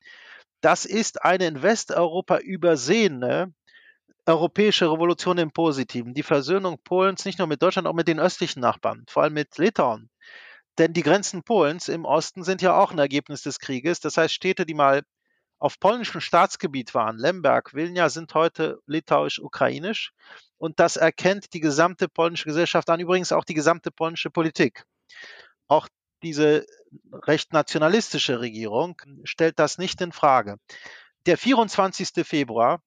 Das 0.62 0.86
ist 0.86 1.24
eine 1.24 1.46
in 1.46 1.62
Westeuropa 1.62 2.38
übersehene 2.40 3.54
europäische 4.28 4.92
Revolution 4.92 5.38
im 5.38 5.52
Positiven. 5.52 6.14
Die 6.14 6.24
Versöhnung 6.24 6.80
Polens 6.84 7.26
nicht 7.26 7.40
nur 7.40 7.48
mit 7.48 7.62
Deutschland, 7.62 7.88
auch 7.88 7.94
mit 7.94 8.08
den 8.08 8.20
östlichen 8.20 8.60
Nachbarn, 8.60 9.06
vor 9.08 9.24
allem 9.24 9.34
mit 9.34 9.58
Litauen. 9.58 10.10
Denn 10.78 10.94
die 10.94 11.02
Grenzen 11.02 11.44
Polens 11.44 11.88
im 11.88 12.06
Osten 12.06 12.44
sind 12.44 12.62
ja 12.62 12.78
auch 12.78 12.92
ein 12.92 13.00
Ergebnis 13.00 13.42
des 13.42 13.58
Krieges. 13.58 14.00
Das 14.00 14.18
heißt, 14.18 14.34
Städte, 14.34 14.66
die 14.66 14.74
mal 14.74 15.04
auf 15.60 15.80
polnischem 15.80 16.22
Staatsgebiet 16.22 16.94
waren, 16.94 17.18
Lemberg, 17.18 17.74
Vilna, 17.74 18.10
sind 18.10 18.34
heute 18.36 18.80
litauisch-ukrainisch. 18.86 20.12
Und 20.58 20.80
das 20.80 20.98
erkennt 20.98 21.54
die 21.54 21.62
gesamte 21.62 22.08
polnische 22.08 22.46
Gesellschaft 22.46 22.90
an, 22.90 23.00
übrigens 23.00 23.32
auch 23.32 23.44
die 23.44 23.56
gesamte 23.56 23.92
polnische 23.92 24.30
Politik. 24.30 24.84
Auch 25.68 25.88
diese 26.22 26.66
recht 27.12 27.54
nationalistische 27.54 28.40
Regierung 28.40 29.02
stellt 29.24 29.58
das 29.58 29.78
nicht 29.78 30.02
in 30.02 30.12
Frage. 30.12 30.58
Der 31.26 31.38
24. 31.38 32.26
Februar 32.26 32.82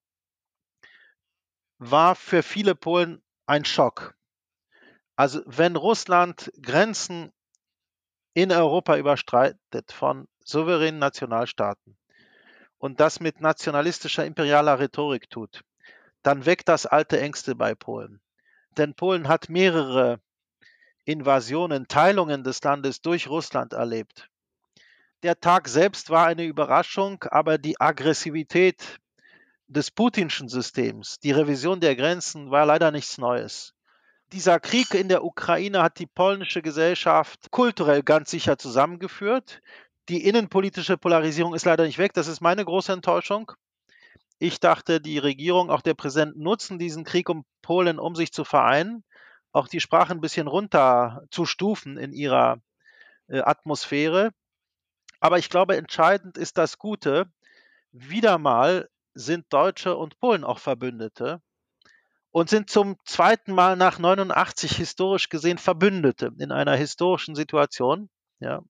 war 1.81 2.13
für 2.15 2.43
viele 2.43 2.75
Polen 2.75 3.23
ein 3.47 3.65
Schock. 3.65 4.15
Also 5.15 5.41
wenn 5.47 5.75
Russland 5.75 6.51
Grenzen 6.61 7.31
in 8.35 8.51
Europa 8.51 8.97
überstreitet 8.97 9.91
von 9.91 10.27
souveränen 10.45 10.99
Nationalstaaten 10.99 11.97
und 12.77 12.99
das 12.99 13.19
mit 13.19 13.41
nationalistischer 13.41 14.23
imperialer 14.23 14.79
Rhetorik 14.79 15.31
tut, 15.31 15.63
dann 16.21 16.45
weckt 16.45 16.69
das 16.69 16.85
alte 16.85 17.19
Ängste 17.19 17.55
bei 17.55 17.73
Polen. 17.73 18.21
Denn 18.77 18.93
Polen 18.93 19.27
hat 19.27 19.49
mehrere 19.49 20.21
Invasionen, 21.03 21.87
Teilungen 21.87 22.43
des 22.43 22.63
Landes 22.63 23.01
durch 23.01 23.27
Russland 23.27 23.73
erlebt. 23.73 24.29
Der 25.23 25.39
Tag 25.39 25.67
selbst 25.67 26.11
war 26.11 26.27
eine 26.27 26.45
Überraschung, 26.45 27.23
aber 27.23 27.57
die 27.57 27.81
Aggressivität 27.81 28.99
des 29.71 29.89
putinschen 29.89 30.49
Systems, 30.49 31.19
die 31.19 31.31
Revision 31.31 31.79
der 31.79 31.95
Grenzen, 31.95 32.51
war 32.51 32.65
leider 32.65 32.91
nichts 32.91 33.17
Neues. 33.17 33.73
Dieser 34.33 34.59
Krieg 34.59 34.93
in 34.93 35.07
der 35.07 35.23
Ukraine 35.23 35.81
hat 35.81 35.97
die 35.99 36.07
polnische 36.07 36.61
Gesellschaft 36.61 37.51
kulturell 37.51 38.03
ganz 38.03 38.31
sicher 38.31 38.57
zusammengeführt. 38.57 39.61
Die 40.09 40.25
innenpolitische 40.25 40.97
Polarisierung 40.97 41.53
ist 41.53 41.65
leider 41.65 41.85
nicht 41.85 41.97
weg. 41.97 42.13
Das 42.13 42.27
ist 42.27 42.41
meine 42.41 42.65
große 42.65 42.91
Enttäuschung. 42.91 43.51
Ich 44.39 44.59
dachte, 44.59 44.99
die 44.99 45.19
Regierung, 45.19 45.69
auch 45.69 45.81
der 45.81 45.93
Präsident 45.93 46.37
nutzen 46.37 46.77
diesen 46.79 47.03
Krieg 47.05 47.29
um 47.29 47.45
Polen, 47.61 47.99
um 47.99 48.15
sich 48.15 48.33
zu 48.33 48.43
vereinen, 48.43 49.03
auch 49.53 49.67
die 49.67 49.79
Sprache 49.79 50.11
ein 50.11 50.21
bisschen 50.21 50.47
runter 50.47 51.23
zu 51.29 51.45
stufen 51.45 51.97
in 51.97 52.11
ihrer 52.11 52.57
äh, 53.27 53.39
Atmosphäre. 53.39 54.31
Aber 55.19 55.37
ich 55.37 55.49
glaube, 55.49 55.77
entscheidend 55.77 56.37
ist 56.37 56.57
das 56.57 56.77
Gute. 56.77 57.31
Wieder 57.91 58.37
mal 58.37 58.89
sind 59.13 59.45
Deutsche 59.49 59.95
und 59.95 60.19
Polen 60.19 60.43
auch 60.43 60.59
Verbündete 60.59 61.41
und 62.31 62.49
sind 62.49 62.69
zum 62.69 62.95
zweiten 63.05 63.53
Mal 63.53 63.75
nach 63.75 63.99
89 63.99 64.75
historisch 64.75 65.29
gesehen 65.29 65.57
Verbündete 65.57 66.31
in 66.39 66.51
einer 66.51 66.75
historischen 66.75 67.35
Situation. 67.35 68.09
Ja. 68.39 68.63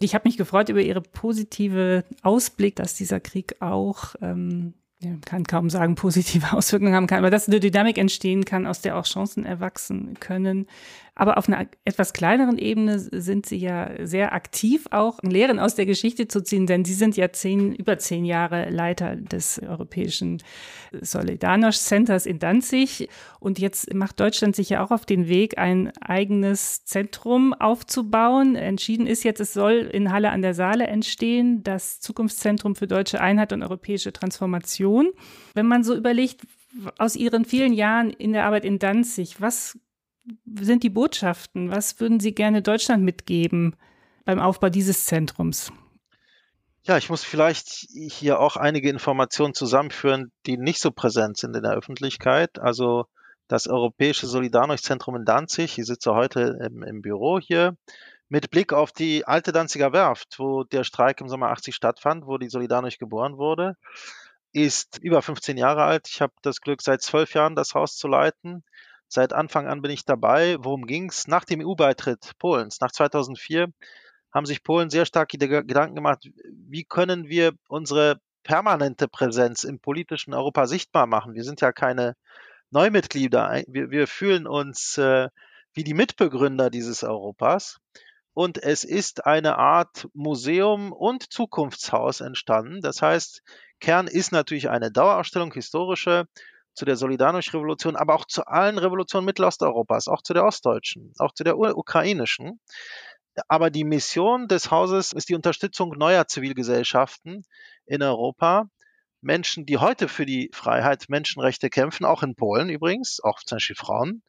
Ich 0.00 0.14
habe 0.14 0.28
mich 0.28 0.36
gefreut 0.36 0.68
über 0.68 0.80
Ihre 0.80 1.00
positive 1.00 2.04
Ausblick, 2.22 2.76
dass 2.76 2.94
dieser 2.94 3.20
Krieg 3.20 3.60
auch 3.60 4.14
ähm, 4.20 4.74
man 5.02 5.20
kann 5.22 5.44
kaum 5.44 5.70
sagen, 5.70 5.94
positive 5.94 6.52
Auswirkungen 6.52 6.94
haben 6.94 7.06
kann, 7.06 7.18
aber 7.18 7.30
dass 7.30 7.48
eine 7.48 7.60
Dynamik 7.60 7.98
entstehen 7.98 8.44
kann, 8.44 8.66
aus 8.66 8.80
der 8.80 8.96
auch 8.96 9.04
Chancen 9.04 9.46
erwachsen 9.46 10.18
können. 10.20 10.66
Aber 11.20 11.36
auf 11.36 11.48
einer 11.48 11.66
etwas 11.84 12.14
kleineren 12.14 12.56
Ebene 12.56 12.98
sind 12.98 13.44
sie 13.44 13.58
ja 13.58 13.90
sehr 14.06 14.32
aktiv 14.32 14.86
auch, 14.90 15.18
Lehren 15.22 15.58
aus 15.58 15.74
der 15.74 15.84
Geschichte 15.84 16.28
zu 16.28 16.42
ziehen, 16.42 16.66
denn 16.66 16.86
sie 16.86 16.94
sind 16.94 17.14
ja 17.14 17.30
zehn, 17.30 17.74
über 17.74 17.98
zehn 17.98 18.24
Jahre 18.24 18.70
Leiter 18.70 19.16
des 19.16 19.58
Europäischen 19.58 20.42
Solidarność 20.92 21.78
Centers 21.84 22.24
in 22.24 22.38
Danzig. 22.38 23.10
Und 23.38 23.58
jetzt 23.58 23.92
macht 23.92 24.18
Deutschland 24.18 24.56
sich 24.56 24.70
ja 24.70 24.82
auch 24.82 24.90
auf 24.90 25.04
den 25.04 25.28
Weg, 25.28 25.58
ein 25.58 25.92
eigenes 26.00 26.86
Zentrum 26.86 27.52
aufzubauen. 27.52 28.56
Entschieden 28.56 29.06
ist 29.06 29.22
jetzt, 29.22 29.40
es 29.40 29.52
soll 29.52 29.90
in 29.92 30.12
Halle 30.12 30.30
an 30.30 30.40
der 30.40 30.54
Saale 30.54 30.86
entstehen, 30.86 31.62
das 31.62 32.00
Zukunftszentrum 32.00 32.76
für 32.76 32.86
deutsche 32.86 33.20
Einheit 33.20 33.52
und 33.52 33.62
europäische 33.62 34.14
Transformation. 34.14 35.10
Wenn 35.52 35.66
man 35.66 35.84
so 35.84 35.94
überlegt, 35.94 36.46
aus 36.96 37.14
Ihren 37.14 37.44
vielen 37.44 37.74
Jahren 37.74 38.08
in 38.08 38.32
der 38.32 38.46
Arbeit 38.46 38.64
in 38.64 38.78
Danzig, 38.78 39.38
was 39.42 39.78
sind 40.60 40.82
die 40.82 40.90
Botschaften? 40.90 41.70
Was 41.70 42.00
würden 42.00 42.20
Sie 42.20 42.34
gerne 42.34 42.62
Deutschland 42.62 43.04
mitgeben 43.04 43.76
beim 44.24 44.38
Aufbau 44.38 44.68
dieses 44.68 45.04
Zentrums? 45.04 45.72
Ja, 46.82 46.96
ich 46.96 47.10
muss 47.10 47.24
vielleicht 47.24 47.68
hier 47.68 48.40
auch 48.40 48.56
einige 48.56 48.88
Informationen 48.88 49.54
zusammenführen, 49.54 50.32
die 50.46 50.56
nicht 50.56 50.80
so 50.80 50.90
präsent 50.90 51.36
sind 51.36 51.54
in 51.54 51.62
der 51.62 51.72
Öffentlichkeit. 51.72 52.58
Also 52.58 53.04
das 53.48 53.66
Europäische 53.66 54.26
Solidarność-Zentrum 54.26 55.16
in 55.16 55.24
Danzig, 55.24 55.78
ich 55.78 55.86
sitze 55.86 56.14
heute 56.14 56.58
im, 56.64 56.82
im, 56.82 57.02
Büro 57.02 57.38
hier, 57.38 57.76
mit 58.28 58.50
Blick 58.50 58.72
auf 58.72 58.92
die 58.92 59.26
alte 59.26 59.52
Danziger 59.52 59.92
Werft, 59.92 60.38
wo 60.38 60.64
der 60.64 60.84
Streik 60.84 61.20
im 61.20 61.28
Sommer 61.28 61.50
80 61.50 61.74
stattfand, 61.74 62.26
wo 62.26 62.38
die 62.38 62.48
Solidarność 62.48 62.98
geboren 62.98 63.36
wurde, 63.36 63.76
ist 64.52 64.98
über 65.02 65.20
15 65.20 65.58
Jahre 65.58 65.82
alt. 65.84 66.08
Ich 66.08 66.20
habe 66.20 66.32
das 66.42 66.60
Glück, 66.60 66.80
seit 66.80 67.02
zwölf 67.02 67.34
Jahren 67.34 67.56
das 67.56 67.74
Haus 67.74 67.96
zu 67.96 68.08
leiten. 68.08 68.64
Seit 69.12 69.32
Anfang 69.32 69.66
an 69.66 69.82
bin 69.82 69.90
ich 69.90 70.04
dabei. 70.04 70.56
Worum 70.60 70.86
ging 70.86 71.10
es? 71.10 71.26
Nach 71.26 71.44
dem 71.44 71.60
EU-Beitritt 71.60 72.38
Polens, 72.38 72.80
nach 72.80 72.92
2004, 72.92 73.66
haben 74.32 74.46
sich 74.46 74.62
Polen 74.62 74.88
sehr 74.88 75.04
stark 75.04 75.30
Gedanken 75.30 75.96
gemacht, 75.96 76.30
wie 76.46 76.84
können 76.84 77.28
wir 77.28 77.52
unsere 77.66 78.20
permanente 78.44 79.08
Präsenz 79.08 79.64
im 79.64 79.80
politischen 79.80 80.32
Europa 80.32 80.66
sichtbar 80.68 81.06
machen. 81.08 81.34
Wir 81.34 81.42
sind 81.42 81.60
ja 81.60 81.72
keine 81.72 82.14
Neumitglieder. 82.70 83.64
Wir, 83.66 83.90
wir 83.90 84.06
fühlen 84.06 84.46
uns 84.46 84.96
äh, 84.96 85.28
wie 85.74 85.82
die 85.82 85.94
Mitbegründer 85.94 86.70
dieses 86.70 87.02
Europas. 87.02 87.80
Und 88.32 88.62
es 88.62 88.84
ist 88.84 89.26
eine 89.26 89.58
Art 89.58 90.08
Museum 90.14 90.92
und 90.92 91.32
Zukunftshaus 91.32 92.20
entstanden. 92.20 92.80
Das 92.80 93.02
heißt, 93.02 93.42
Kern 93.80 94.06
ist 94.06 94.30
natürlich 94.30 94.70
eine 94.70 94.92
Dauerausstellung, 94.92 95.52
historische, 95.52 96.26
zu 96.74 96.84
der 96.84 96.96
Solidarność-Revolution, 96.96 97.96
aber 97.96 98.14
auch 98.14 98.24
zu 98.24 98.46
allen 98.46 98.78
Revolutionen 98.78 99.26
Mittelosteuropas, 99.26 100.08
auch 100.08 100.22
zu 100.22 100.32
der 100.32 100.44
ostdeutschen, 100.44 101.12
auch 101.18 101.32
zu 101.32 101.44
der 101.44 101.58
ukrainischen. 101.58 102.60
Aber 103.48 103.70
die 103.70 103.84
Mission 103.84 104.48
des 104.48 104.70
Hauses 104.70 105.12
ist 105.12 105.28
die 105.28 105.34
Unterstützung 105.34 105.90
neuer 105.96 106.26
Zivilgesellschaften 106.26 107.44
in 107.86 108.02
Europa. 108.02 108.66
Menschen, 109.22 109.66
die 109.66 109.78
heute 109.78 110.08
für 110.08 110.26
die 110.26 110.50
Freiheit, 110.52 111.08
Menschenrechte 111.08 111.68
kämpfen, 111.70 112.04
auch 112.04 112.22
in 112.22 112.34
Polen 112.34 112.70
übrigens, 112.70 113.20
auch 113.22 113.40
zum 113.40 113.56
Beispiel 113.56 113.76
Frauen, 113.76 114.22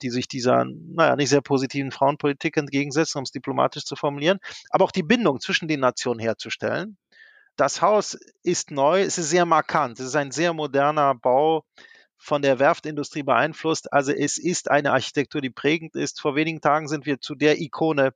die 0.00 0.10
sich 0.10 0.28
dieser, 0.28 0.64
naja, 0.64 1.16
nicht 1.16 1.28
sehr 1.28 1.42
positiven 1.42 1.90
Frauenpolitik 1.90 2.56
entgegensetzen, 2.56 3.18
um 3.18 3.24
es 3.24 3.30
diplomatisch 3.30 3.84
zu 3.84 3.96
formulieren, 3.96 4.38
aber 4.70 4.84
auch 4.84 4.92
die 4.92 5.02
Bindung 5.02 5.40
zwischen 5.40 5.68
den 5.68 5.80
Nationen 5.80 6.20
herzustellen. 6.20 6.96
Das 7.58 7.82
Haus 7.82 8.16
ist 8.44 8.70
neu, 8.70 9.02
es 9.02 9.18
ist 9.18 9.30
sehr 9.30 9.44
markant, 9.44 9.98
es 9.98 10.06
ist 10.06 10.14
ein 10.14 10.30
sehr 10.30 10.54
moderner 10.54 11.16
Bau 11.16 11.64
von 12.16 12.40
der 12.40 12.60
Werftindustrie 12.60 13.24
beeinflusst. 13.24 13.92
Also 13.92 14.12
es 14.12 14.38
ist 14.38 14.70
eine 14.70 14.92
Architektur, 14.92 15.40
die 15.40 15.50
prägend 15.50 15.96
ist. 15.96 16.20
Vor 16.20 16.36
wenigen 16.36 16.60
Tagen 16.60 16.86
sind 16.86 17.04
wir 17.04 17.20
zu 17.20 17.34
der 17.34 17.60
Ikone 17.60 18.12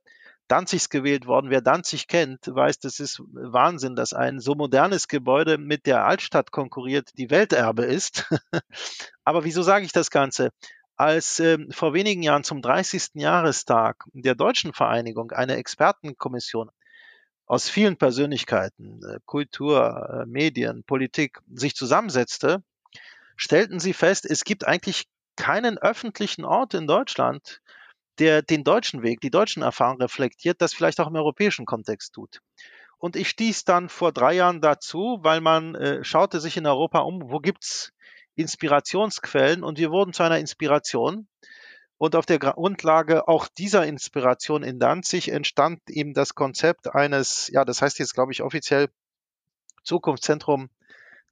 Danzigs 0.47 0.89
gewählt 0.89 1.27
worden. 1.27 1.49
Wer 1.49 1.59
Danzig 1.59 2.07
kennt, 2.07 2.47
weiß, 2.47 2.79
das 2.79 3.01
ist 3.01 3.21
Wahnsinn, 3.33 3.97
dass 3.97 4.13
ein 4.13 4.39
so 4.39 4.55
modernes 4.55 5.09
Gebäude 5.09 5.57
mit 5.57 5.87
der 5.87 6.05
Altstadt 6.05 6.51
konkurriert, 6.51 7.09
die 7.17 7.29
Welterbe 7.29 7.83
ist. 7.83 8.31
Aber 9.25 9.43
wieso 9.43 9.61
sage 9.61 9.83
ich 9.83 9.91
das 9.91 10.09
Ganze? 10.09 10.51
Als 10.95 11.41
äh, 11.41 11.57
vor 11.69 11.93
wenigen 11.93 12.23
Jahren 12.23 12.45
zum 12.45 12.61
30. 12.61 13.15
Jahrestag 13.15 14.05
der 14.13 14.35
Deutschen 14.35 14.71
Vereinigung 14.71 15.31
eine 15.31 15.57
Expertenkommission 15.57 16.69
aus 17.45 17.69
vielen 17.69 17.97
Persönlichkeiten, 17.97 19.01
äh, 19.03 19.19
Kultur, 19.25 20.23
äh, 20.23 20.25
Medien, 20.25 20.83
Politik 20.83 21.39
sich 21.53 21.75
zusammensetzte, 21.75 22.63
stellten 23.35 23.79
sie 23.79 23.93
fest, 23.93 24.25
es 24.25 24.43
gibt 24.43 24.65
eigentlich 24.65 25.05
keinen 25.35 25.77
öffentlichen 25.77 26.45
Ort 26.45 26.73
in 26.73 26.87
Deutschland, 26.87 27.61
der 28.19 28.41
den 28.41 28.63
deutschen 28.63 29.01
Weg, 29.01 29.21
die 29.21 29.31
deutschen 29.31 29.63
Erfahrungen 29.63 30.01
reflektiert, 30.01 30.61
das 30.61 30.73
vielleicht 30.73 30.99
auch 30.99 31.07
im 31.07 31.15
europäischen 31.15 31.65
Kontext 31.65 32.13
tut. 32.13 32.39
Und 32.97 33.15
ich 33.15 33.27
stieß 33.29 33.65
dann 33.65 33.89
vor 33.89 34.11
drei 34.13 34.33
Jahren 34.33 34.61
dazu, 34.61 35.19
weil 35.21 35.41
man 35.41 35.75
äh, 35.75 36.03
schaute 36.03 36.39
sich 36.39 36.55
in 36.55 36.65
Europa 36.65 36.99
um, 36.99 37.31
wo 37.31 37.39
gibt's 37.39 37.91
Inspirationsquellen 38.35 39.63
und 39.63 39.77
wir 39.77 39.91
wurden 39.91 40.13
zu 40.13 40.23
einer 40.23 40.39
Inspiration. 40.39 41.27
Und 41.97 42.15
auf 42.15 42.25
der 42.25 42.39
Grundlage 42.39 43.27
auch 43.27 43.47
dieser 43.47 43.85
Inspiration 43.85 44.63
in 44.63 44.79
Danzig 44.79 45.29
entstand 45.29 45.79
eben 45.89 46.13
das 46.13 46.35
Konzept 46.35 46.93
eines, 46.93 47.49
ja, 47.53 47.65
das 47.65 47.81
heißt 47.81 47.99
jetzt, 47.99 48.13
glaube 48.13 48.31
ich, 48.31 48.41
offiziell 48.41 48.89
Zukunftszentrum 49.83 50.69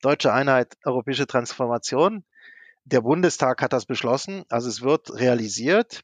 Deutsche 0.02 0.34
Einheit, 0.34 0.78
Europäische 0.84 1.28
Transformation. 1.28 2.24
Der 2.86 3.02
Bundestag 3.02 3.62
hat 3.62 3.74
das 3.74 3.86
beschlossen, 3.86 4.44
also 4.50 4.68
es 4.68 4.82
wird 4.82 5.14
realisiert. 5.14 6.02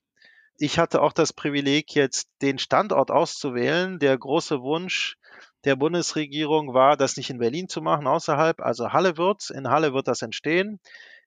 Ich 0.58 0.78
hatte 0.80 1.02
auch 1.02 1.14
das 1.14 1.34
Privileg, 1.34 1.96
jetzt 1.96 2.30
den 2.42 2.60
Standort 2.60 3.10
auszuwählen. 3.10 4.00
Der 4.00 4.18
große 4.18 4.62
Wunsch 4.62 5.18
der 5.66 5.76
Bundesregierung 5.76 6.74
war, 6.74 6.96
das 6.98 7.18
nicht 7.18 7.30
in 7.30 7.40
Berlin 7.40 7.68
zu 7.68 7.82
machen, 7.82 8.08
außerhalb, 8.08 8.62
also 8.62 8.94
Halle 8.94 9.18
wird's. 9.18 9.50
In 9.50 9.70
Halle 9.70 9.94
wird 9.94 10.08
das 10.08 10.22
entstehen. 10.22 10.80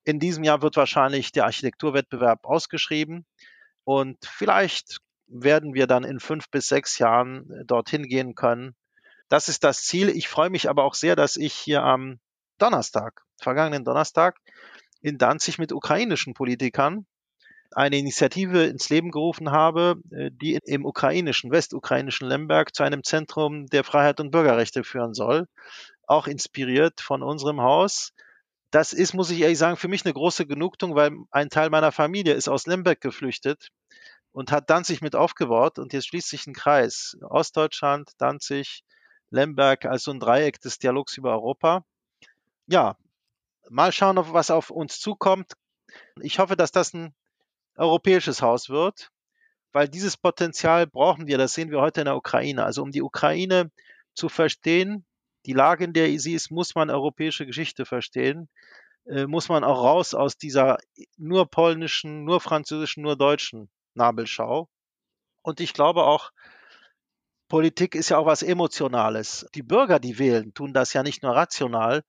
In 0.05 0.19
diesem 0.19 0.45
Jahr 0.45 0.63
wird 0.63 0.77
wahrscheinlich 0.77 1.33
der 1.33 1.45
Architekturwettbewerb 1.45 2.45
ausgeschrieben 2.45 3.27
und 3.85 4.19
vielleicht 4.25 4.99
werden 5.27 5.75
wir 5.75 5.87
dann 5.87 6.05
in 6.05 6.21
fünf 6.21 6.51
bis 6.51 6.69
sechs 6.69 6.99
Jahren 6.99 7.47
dorthin 7.67 8.09
gehen 8.09 8.35
können. 8.35 8.75
Das 9.29 9.49
ist 9.49 9.63
das 9.63 9.85
Ziel. 9.85 10.09
Ich 10.09 10.29
freue 10.29 10.51
mich 10.51 10.69
aber 10.69 10.85
auch 10.85 10.95
sehr, 10.95 11.15
dass 11.15 11.37
ich 11.37 11.55
hier 11.55 11.83
am 11.83 12.19
Donnerstag, 12.59 13.23
vergangenen 13.41 13.85
Donnerstag, 13.85 14.39
in 15.03 15.19
Danzig 15.19 15.59
mit 15.59 15.73
ukrainischen 15.73 16.35
Politikern 16.35 17.07
eine 17.73 17.99
Initiative 17.99 18.65
ins 18.65 18.89
Leben 18.89 19.11
gerufen 19.11 19.51
habe, 19.51 20.01
äh, 20.11 20.31
die 20.33 20.59
im 20.65 20.85
ukrainischen, 20.85 21.51
westukrainischen 21.51 22.29
Lemberg 22.29 22.75
zu 22.75 22.83
einem 22.83 23.05
Zentrum 23.05 23.67
der 23.67 23.85
Freiheit 23.85 24.21
und 24.21 24.31
Bürgerrechte 24.31 24.83
führen 24.83 25.15
soll, 25.15 25.47
auch 26.07 26.27
inspiriert 26.27 27.01
von 27.01 27.23
unserem 27.23 27.61
Haus. 27.61 28.13
Das 28.70 28.92
ist, 28.92 29.14
muss 29.14 29.30
ich 29.30 29.40
ehrlich 29.40 29.59
sagen, 29.59 29.76
für 29.76 29.88
mich 29.88 30.04
eine 30.04 30.14
große 30.14 30.46
Genugtuung, 30.46 30.94
weil 30.94 31.12
ein 31.30 31.50
Teil 31.50 31.70
meiner 31.70 31.92
Familie 31.92 32.35
ist 32.35 32.48
aus 32.48 32.66
Lemberg 32.66 33.00
geflüchtet 33.00 33.68
und 34.33 34.52
hat 34.52 34.70
Danzig 34.70 35.00
mit 35.00 35.16
aufgebaut 35.16 35.78
und 35.78 35.92
jetzt 35.92 36.09
schließt 36.09 36.28
sich 36.28 36.46
ein 36.46 36.54
Kreis. 36.54 37.16
Ostdeutschland, 37.22 38.12
Danzig, 38.18 38.85
Lemberg, 39.30 39.87
also 39.87 40.12
ein 40.12 40.20
Dreieck 40.20 40.61
des 40.61 40.78
Dialogs 40.78 41.16
über 41.16 41.33
Europa. 41.33 41.85
Ja, 42.66 42.96
mal 43.68 43.92
schauen, 43.92 44.16
was 44.33 44.50
auf 44.50 44.70
uns 44.70 45.00
zukommt. 45.00 45.54
Ich 46.20 46.38
hoffe, 46.38 46.56
dass 46.56 46.70
das 46.70 46.94
ein 46.94 47.14
europäisches 47.76 48.42
Haus 48.42 48.68
wird, 48.68 49.11
weil 49.72 49.88
dieses 49.88 50.16
Potenzial 50.16 50.87
brauchen 50.87 51.26
wir. 51.26 51.38
Das 51.38 51.54
sehen 51.54 51.70
wir 51.70 51.80
heute 51.80 52.02
in 52.02 52.06
der 52.06 52.16
Ukraine. 52.16 52.64
Also 52.64 52.83
um 52.83 52.92
die 52.92 53.02
Ukraine 53.02 53.70
zu 54.14 54.28
verstehen, 54.28 55.04
die 55.46 55.53
Lage, 55.53 55.85
in 55.85 55.92
der 55.92 56.18
sie 56.18 56.35
ist, 56.35 56.50
muss 56.50 56.74
man 56.74 56.90
europäische 56.90 57.46
Geschichte 57.46 57.87
verstehen, 57.87 58.48
äh, 59.07 59.26
muss 59.26 59.48
man 59.48 59.64
auch 59.64 59.83
raus 59.83 60.14
aus 60.14 60.37
dieser 60.37 60.79
nur 61.16 61.50
polnischen, 61.50 62.24
nur 62.24 62.40
französischen, 62.40 63.03
nur 63.03 63.16
deutschen 63.16 63.70
Nabelschau. 63.94 64.68
Und 65.42 65.61
ich 65.61 65.72
glaube 65.72 66.05
auch, 66.05 66.33
Politik 67.48 67.96
ist 67.96 68.11
ja 68.11 68.18
auch 68.18 68.26
was 68.26 68.44
Emotionales. 68.44 69.44
Die 69.57 69.64
Bürger, 69.64 69.98
die 69.98 70.20
wählen, 70.20 70.55
tun 70.55 70.72
das 70.72 70.92
ja 70.92 71.03
nicht 71.03 71.24
nur 71.24 71.35
rational. 71.35 72.05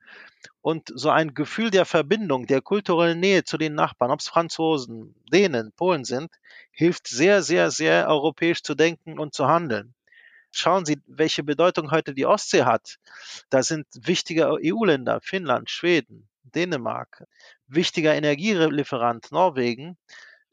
Und 0.62 0.92
so 0.94 1.10
ein 1.10 1.34
Gefühl 1.34 1.72
der 1.72 1.86
Verbindung, 1.86 2.46
der 2.46 2.62
kulturellen 2.62 3.20
Nähe 3.20 3.44
zu 3.44 3.58
den 3.58 3.74
Nachbarn, 3.74 4.12
ob 4.12 4.20
es 4.20 4.28
Franzosen, 4.28 5.16
Dänen, 5.34 5.72
Polen 5.74 6.06
sind, 6.06 6.30
hilft 6.72 7.08
sehr, 7.08 7.42
sehr, 7.42 7.72
sehr 7.72 8.08
europäisch 8.08 8.62
zu 8.62 8.76
denken 8.76 9.18
und 9.18 9.34
zu 9.34 9.48
handeln. 9.48 9.96
Schauen 10.52 10.86
Sie, 10.86 11.00
welche 11.08 11.44
Bedeutung 11.44 11.92
heute 11.92 12.14
die 12.14 12.26
Ostsee 12.26 12.64
hat. 12.64 12.98
Da 13.50 13.64
sind 13.64 13.88
wichtige 13.94 14.50
EU-Länder, 14.62 15.22
Finnland, 15.22 15.70
Schweden, 15.70 16.30
Dänemark, 16.44 17.24
wichtiger 17.68 18.14
Energielieferant 18.16 19.32
Norwegen. 19.32 19.98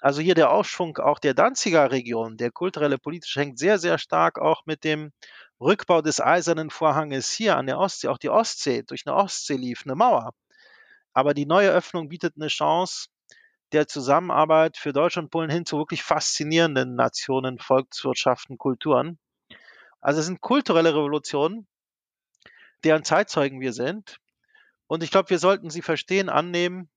Also 0.01 0.21
hier 0.21 0.37
der 0.37 0.51
Aufschwung 0.51 0.99
auch 0.99 1.19
der 1.19 1.35
Danziger 1.35 1.91
Region, 1.91 2.37
der 2.37 2.53
kulturelle, 2.53 2.99
politische, 2.99 3.41
hängt 3.41 3.59
sehr, 3.59 3.79
sehr 3.79 3.99
stark 3.99 4.39
auch 4.39 4.65
mit 4.65 4.85
dem 4.85 5.13
Rückbau 5.61 6.03
des 6.03 6.21
Eisernen 6.21 6.71
Vorhanges 6.71 7.33
hier 7.33 7.57
an 7.57 7.67
der 7.67 7.79
Ostsee. 7.79 8.07
Auch 8.09 8.19
die 8.19 8.31
Ostsee, 8.31 8.85
durch 8.85 9.03
eine 9.07 9.17
Ostsee 9.17 9.57
lief 9.57 9.83
eine 9.85 9.97
Mauer. 9.97 10.33
Aber 11.13 11.35
die 11.35 11.47
neue 11.47 11.71
Öffnung 11.71 12.09
bietet 12.09 12.35
eine 12.37 12.47
Chance 12.47 13.09
der 13.73 13.89
Zusammenarbeit 13.89 14.77
für 14.77 14.93
Deutschland 14.93 15.27
und 15.27 15.31
Polen 15.31 15.51
hin 15.51 15.67
zu 15.67 15.79
wirklich 15.79 16.05
faszinierenden 16.05 16.95
Nationen, 16.95 17.59
Volkswirtschaften, 17.59 18.57
Kulturen. 18.57 19.19
Also 20.01 20.21
es 20.21 20.27
sind 20.27 20.41
kulturelle 20.41 20.95
Revolutionen, 20.95 21.67
deren 22.85 23.05
Zeitzeugen 23.05 23.61
wir 23.61 23.73
sind. 23.73 24.19
Und 24.87 25.03
ich 25.03 25.11
glaube, 25.11 25.31
wir 25.31 25.39
sollten 25.39 25.71
sie 25.71 25.83
verstehen, 25.83 26.29
annehmen. 26.29 26.89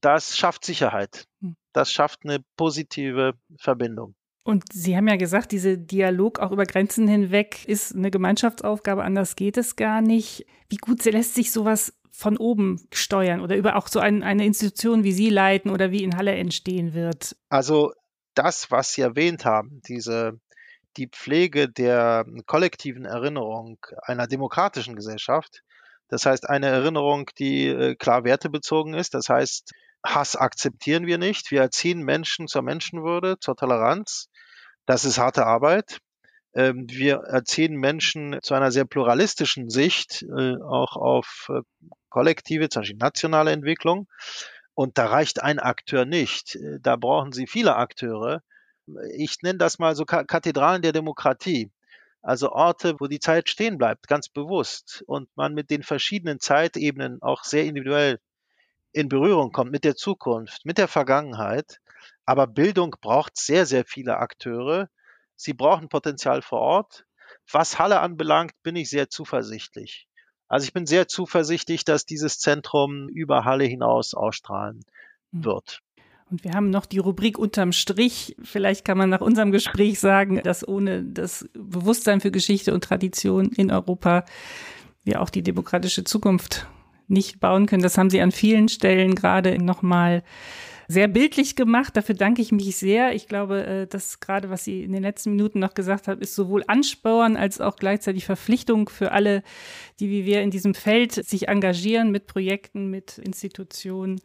Das 0.00 0.36
schafft 0.36 0.64
Sicherheit. 0.64 1.26
Hm. 1.40 1.56
Das 1.72 1.92
schafft 1.92 2.20
eine 2.24 2.40
positive 2.56 3.34
Verbindung. 3.58 4.14
Und 4.48 4.64
Sie 4.72 4.96
haben 4.96 5.06
ja 5.06 5.16
gesagt, 5.16 5.52
dieser 5.52 5.76
Dialog 5.76 6.38
auch 6.38 6.52
über 6.52 6.64
Grenzen 6.64 7.06
hinweg 7.06 7.66
ist 7.66 7.94
eine 7.94 8.10
Gemeinschaftsaufgabe, 8.10 9.04
anders 9.04 9.36
geht 9.36 9.58
es 9.58 9.76
gar 9.76 10.00
nicht. 10.00 10.46
Wie 10.70 10.78
gut 10.78 11.04
lässt 11.04 11.34
sich 11.34 11.52
sowas 11.52 11.92
von 12.10 12.38
oben 12.38 12.80
steuern 12.90 13.42
oder 13.42 13.56
über 13.56 13.76
auch 13.76 13.88
so 13.88 14.00
ein, 14.00 14.22
eine 14.22 14.46
Institution 14.46 15.04
wie 15.04 15.12
Sie 15.12 15.28
leiten 15.28 15.70
oder 15.70 15.90
wie 15.90 16.02
in 16.02 16.16
Halle 16.16 16.34
entstehen 16.34 16.94
wird? 16.94 17.36
Also 17.50 17.92
das, 18.34 18.70
was 18.70 18.92
Sie 18.92 19.02
erwähnt 19.02 19.44
haben, 19.44 19.82
diese 19.86 20.40
die 20.98 21.08
Pflege 21.08 21.68
der 21.68 22.26
kollektiven 22.46 23.04
Erinnerung 23.04 23.78
einer 24.02 24.26
demokratischen 24.26 24.96
Gesellschaft. 24.96 25.62
Das 26.08 26.26
heißt, 26.26 26.48
eine 26.48 26.66
Erinnerung, 26.66 27.30
die 27.38 27.68
äh, 27.68 27.94
klar 27.94 28.24
wertebezogen 28.24 28.94
ist. 28.94 29.14
Das 29.14 29.28
heißt, 29.28 29.72
Hass 30.04 30.36
akzeptieren 30.36 31.06
wir 31.06 31.18
nicht. 31.18 31.50
Wir 31.50 31.62
erziehen 31.62 32.02
Menschen 32.02 32.48
zur 32.48 32.62
Menschenwürde, 32.62 33.38
zur 33.40 33.56
Toleranz. 33.56 34.28
Das 34.86 35.04
ist 35.04 35.18
harte 35.18 35.46
Arbeit. 35.46 35.98
Ähm, 36.54 36.86
wir 36.88 37.16
erziehen 37.16 37.76
Menschen 37.76 38.38
zu 38.42 38.54
einer 38.54 38.72
sehr 38.72 38.84
pluralistischen 38.84 39.68
Sicht, 39.68 40.22
äh, 40.22 40.56
auch 40.62 40.96
auf 40.96 41.50
äh, 41.50 41.60
kollektive, 42.08 42.68
zum 42.68 42.82
Beispiel 42.82 42.96
nationale 42.98 43.52
Entwicklung. 43.52 44.08
Und 44.74 44.96
da 44.96 45.06
reicht 45.06 45.42
ein 45.42 45.58
Akteur 45.58 46.04
nicht. 46.04 46.56
Da 46.80 46.96
brauchen 46.96 47.32
Sie 47.32 47.46
viele 47.46 47.74
Akteure 47.76 48.42
ich 49.14 49.42
nenne 49.42 49.58
das 49.58 49.78
mal 49.78 49.94
so 49.94 50.04
Kathedralen 50.04 50.82
der 50.82 50.92
Demokratie. 50.92 51.70
Also 52.22 52.50
Orte, 52.50 52.96
wo 52.98 53.06
die 53.06 53.20
Zeit 53.20 53.48
stehen 53.48 53.78
bleibt, 53.78 54.08
ganz 54.08 54.28
bewusst. 54.28 55.02
Und 55.06 55.28
man 55.36 55.54
mit 55.54 55.70
den 55.70 55.82
verschiedenen 55.82 56.40
Zeitebenen 56.40 57.22
auch 57.22 57.44
sehr 57.44 57.64
individuell 57.64 58.20
in 58.92 59.08
Berührung 59.08 59.52
kommt 59.52 59.70
mit 59.70 59.84
der 59.84 59.96
Zukunft, 59.96 60.64
mit 60.64 60.78
der 60.78 60.88
Vergangenheit. 60.88 61.80
Aber 62.24 62.46
Bildung 62.46 62.96
braucht 63.00 63.36
sehr, 63.36 63.66
sehr 63.66 63.84
viele 63.84 64.18
Akteure. 64.18 64.88
Sie 65.36 65.54
brauchen 65.54 65.88
Potenzial 65.88 66.42
vor 66.42 66.60
Ort. 66.60 67.06
Was 67.50 67.78
Halle 67.78 68.00
anbelangt, 68.00 68.52
bin 68.62 68.76
ich 68.76 68.90
sehr 68.90 69.08
zuversichtlich. 69.08 70.08
Also 70.48 70.64
ich 70.64 70.72
bin 70.72 70.86
sehr 70.86 71.08
zuversichtlich, 71.08 71.84
dass 71.84 72.06
dieses 72.06 72.38
Zentrum 72.38 73.08
über 73.08 73.44
Halle 73.44 73.64
hinaus 73.64 74.14
ausstrahlen 74.14 74.84
hm. 75.32 75.44
wird. 75.44 75.80
Und 76.30 76.44
wir 76.44 76.52
haben 76.52 76.70
noch 76.70 76.86
die 76.86 76.98
Rubrik 76.98 77.38
unterm 77.38 77.72
Strich. 77.72 78.36
Vielleicht 78.42 78.84
kann 78.84 78.98
man 78.98 79.08
nach 79.08 79.22
unserem 79.22 79.50
Gespräch 79.50 79.98
sagen, 79.98 80.40
dass 80.42 80.66
ohne 80.66 81.02
das 81.02 81.48
Bewusstsein 81.54 82.20
für 82.20 82.30
Geschichte 82.30 82.74
und 82.74 82.84
Tradition 82.84 83.50
in 83.56 83.70
Europa 83.70 84.24
wir 85.04 85.22
auch 85.22 85.30
die 85.30 85.42
demokratische 85.42 86.04
Zukunft 86.04 86.66
nicht 87.06 87.40
bauen 87.40 87.66
können. 87.66 87.82
Das 87.82 87.96
haben 87.96 88.10
Sie 88.10 88.20
an 88.20 88.32
vielen 88.32 88.68
Stellen 88.68 89.14
gerade 89.14 89.62
nochmal 89.62 90.22
sehr 90.86 91.08
bildlich 91.08 91.56
gemacht. 91.56 91.96
Dafür 91.96 92.14
danke 92.14 92.42
ich 92.42 92.52
mich 92.52 92.76
sehr. 92.76 93.14
Ich 93.14 93.26
glaube, 93.26 93.66
äh, 93.66 93.86
dass 93.86 94.20
gerade, 94.20 94.50
was 94.50 94.64
Sie 94.64 94.82
in 94.82 94.92
den 94.92 95.02
letzten 95.02 95.30
Minuten 95.30 95.58
noch 95.58 95.74
gesagt 95.74 96.08
haben, 96.08 96.20
ist 96.20 96.34
sowohl 96.34 96.64
Ansporn 96.66 97.36
als 97.36 97.60
auch 97.60 97.76
gleichzeitig 97.76 98.24
Verpflichtung 98.26 98.88
für 98.88 99.12
alle, 99.12 99.42
die 100.00 100.10
wie 100.10 100.24
wir 100.24 100.42
in 100.42 100.50
diesem 100.50 100.74
Feld 100.74 101.12
sich 101.12 101.48
engagieren 101.48 102.10
mit 102.10 102.26
Projekten, 102.26 102.90
mit 102.90 103.18
Institutionen 103.18 104.20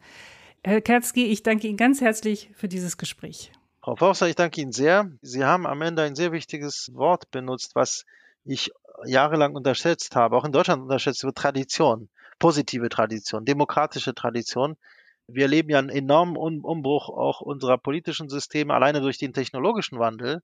Herr 0.66 0.80
Kerzki, 0.80 1.26
ich 1.26 1.42
danke 1.42 1.66
Ihnen 1.66 1.76
ganz 1.76 2.00
herzlich 2.00 2.50
für 2.54 2.68
dieses 2.68 2.96
Gespräch. 2.96 3.52
Frau 3.82 3.96
Forster, 3.96 4.28
ich 4.28 4.34
danke 4.34 4.62
Ihnen 4.62 4.72
sehr. 4.72 5.10
Sie 5.20 5.44
haben 5.44 5.66
am 5.66 5.82
Ende 5.82 6.00
ein 6.00 6.16
sehr 6.16 6.32
wichtiges 6.32 6.90
Wort 6.94 7.30
benutzt, 7.30 7.74
was 7.74 8.06
ich 8.46 8.70
jahrelang 9.04 9.54
unterschätzt 9.54 10.16
habe, 10.16 10.38
auch 10.38 10.44
in 10.46 10.52
Deutschland 10.52 10.80
unterschätzt 10.80 11.22
wird, 11.22 11.36
Tradition, 11.36 12.08
positive 12.38 12.88
Tradition, 12.88 13.44
demokratische 13.44 14.14
Tradition. 14.14 14.78
Wir 15.26 15.42
erleben 15.42 15.68
ja 15.68 15.78
einen 15.78 15.90
enormen 15.90 16.36
Umbruch 16.36 17.10
auch 17.10 17.42
unserer 17.42 17.76
politischen 17.76 18.30
Systeme, 18.30 18.72
alleine 18.72 19.02
durch 19.02 19.18
den 19.18 19.34
technologischen 19.34 19.98
Wandel, 19.98 20.42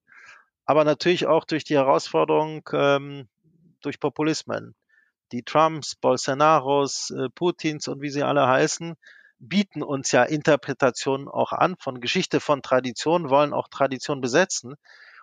aber 0.67 0.85
natürlich 0.85 1.27
auch 1.27 1.47
durch 1.47 1.65
die 1.65 1.77
Herausforderung 1.77 2.69
ähm, 2.75 3.27
durch 3.81 3.99
Populismen. 3.99 4.75
Die 5.33 5.45
Trumps, 5.45 5.95
Bolsonaros, 5.95 7.11
äh, 7.11 7.31
Putins 7.31 7.89
und 7.89 8.03
wie 8.03 8.11
sie 8.11 8.23
alle 8.23 8.47
heißen, 8.47 8.97
bieten 9.41 9.83
uns 9.83 10.13
ja 10.13 10.23
Interpretationen 10.23 11.27
auch 11.27 11.53
an 11.53 11.77
von 11.79 12.01
Geschichte, 12.01 12.41
von 12.41 12.63
Tradition, 12.63 13.31
wollen 13.31 13.53
auch 13.53 13.69
Tradition 13.69 14.21
besetzen. 14.21 14.75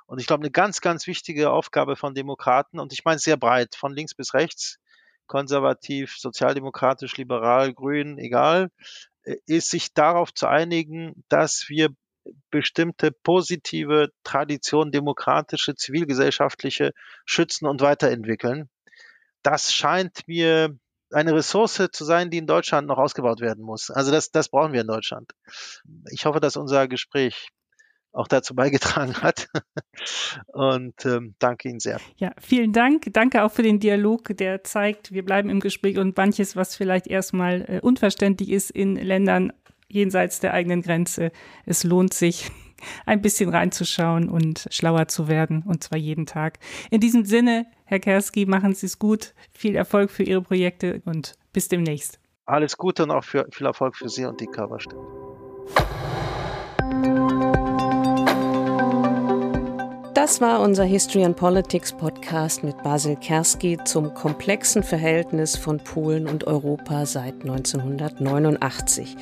Und 0.08 0.20
ich 0.20 0.28
glaube, 0.28 0.42
eine 0.42 0.52
ganz, 0.52 0.82
ganz 0.82 1.08
wichtige 1.08 1.52
Aufgabe 1.52 1.96
von 1.96 2.16
Demokraten, 2.16 2.80
und 2.80 2.94
ich 2.94 3.06
meine 3.06 3.20
sehr 3.20 3.38
breit, 3.38 3.76
von 3.76 3.94
links 3.94 4.16
bis 4.16 4.34
rechts, 4.34 4.80
konservativ, 5.28 6.18
sozialdemokratisch, 6.18 7.18
liberal, 7.18 7.74
grün, 7.74 8.18
egal, 8.18 8.70
äh, 9.24 9.36
ist 9.46 9.70
sich 9.70 9.94
darauf 9.94 10.34
zu 10.34 10.48
einigen, 10.48 11.24
dass 11.30 11.66
wir 11.70 11.90
bestimmte 12.50 13.12
positive 13.12 14.10
Traditionen, 14.24 14.92
demokratische, 14.92 15.76
zivilgesellschaftliche 15.76 16.92
schützen 17.26 17.68
und 17.68 17.82
weiterentwickeln. 17.82 18.70
Das 19.44 19.74
scheint 19.74 20.28
mir 20.28 20.78
eine 21.12 21.34
Ressource 21.34 21.90
zu 21.92 22.06
sein, 22.06 22.30
die 22.30 22.38
in 22.38 22.48
Deutschland 22.48 22.88
noch 22.88 22.98
ausgebaut 22.98 23.40
werden 23.40 23.64
muss. 23.64 23.90
Also 23.90 24.12
das, 24.12 24.32
das 24.32 24.50
brauchen 24.50 24.74
wir 24.74 24.82
in 24.82 24.88
Deutschland. 24.88 25.32
Ich 26.12 26.26
hoffe, 26.26 26.40
dass 26.40 26.58
unser 26.58 26.88
Gespräch 26.88 27.50
auch 28.18 28.28
dazu 28.28 28.56
beigetragen 28.56 29.16
hat. 29.22 29.48
Und 30.48 31.06
ähm, 31.06 31.36
danke 31.40 31.70
Ihnen 31.70 31.80
sehr. 31.80 32.00
Ja, 32.18 32.32
vielen 32.40 32.74
Dank. 32.74 33.06
Danke 33.14 33.44
auch 33.44 33.52
für 33.52 33.64
den 33.64 33.80
Dialog, 33.80 34.36
der 34.38 34.64
zeigt, 34.64 35.12
wir 35.12 35.24
bleiben 35.24 35.50
im 35.50 35.60
Gespräch 35.60 35.98
und 35.98 36.18
manches, 36.18 36.56
was 36.56 36.76
vielleicht 36.76 37.08
erstmal 37.08 37.66
äh, 37.68 37.80
unverständlich 37.82 38.50
ist 38.50 38.72
in 38.72 38.96
Ländern 38.96 39.54
jenseits 39.88 40.40
der 40.40 40.54
eigenen 40.54 40.82
Grenze. 40.82 41.32
Es 41.66 41.84
lohnt 41.84 42.14
sich, 42.14 42.52
ein 43.06 43.22
bisschen 43.22 43.50
reinzuschauen 43.50 44.30
und 44.30 44.68
schlauer 44.72 45.08
zu 45.08 45.28
werden, 45.28 45.64
und 45.64 45.84
zwar 45.84 45.98
jeden 45.98 46.26
Tag. 46.26 46.60
In 46.90 47.00
diesem 47.00 47.26
Sinne, 47.26 47.66
Herr 47.90 48.00
Kerski, 48.00 48.46
machen 48.46 48.74
Sie 48.74 48.86
es 48.86 49.00
gut. 49.00 49.34
Viel 49.54 49.78
Erfolg 49.78 50.12
für 50.12 50.24
Ihre 50.24 50.42
Projekte 50.42 51.02
und 51.06 51.36
bis 51.54 51.70
demnächst. 51.70 52.20
Alles 52.46 52.76
Gute 52.76 53.04
und 53.04 53.12
auch 53.12 53.24
für, 53.24 53.48
viel 53.50 53.66
Erfolg 53.66 53.96
für 53.96 54.10
Sie 54.10 54.26
und 54.26 54.42
die 54.42 54.46
Coverstimme. 54.46 55.02
Das 60.18 60.42
war 60.42 60.62
unser 60.62 60.84
History 60.84 61.24
and 61.24 61.38
Politics 61.38 61.94
Podcast 61.94 62.64
mit 62.64 62.82
Basil 62.82 63.16
Kerski 63.18 63.78
zum 63.86 64.16
komplexen 64.16 64.82
Verhältnis 64.82 65.56
von 65.56 65.78
Polen 65.78 66.28
und 66.28 66.48
Europa 66.48 67.06
seit 67.06 67.36
1989. 67.44 69.16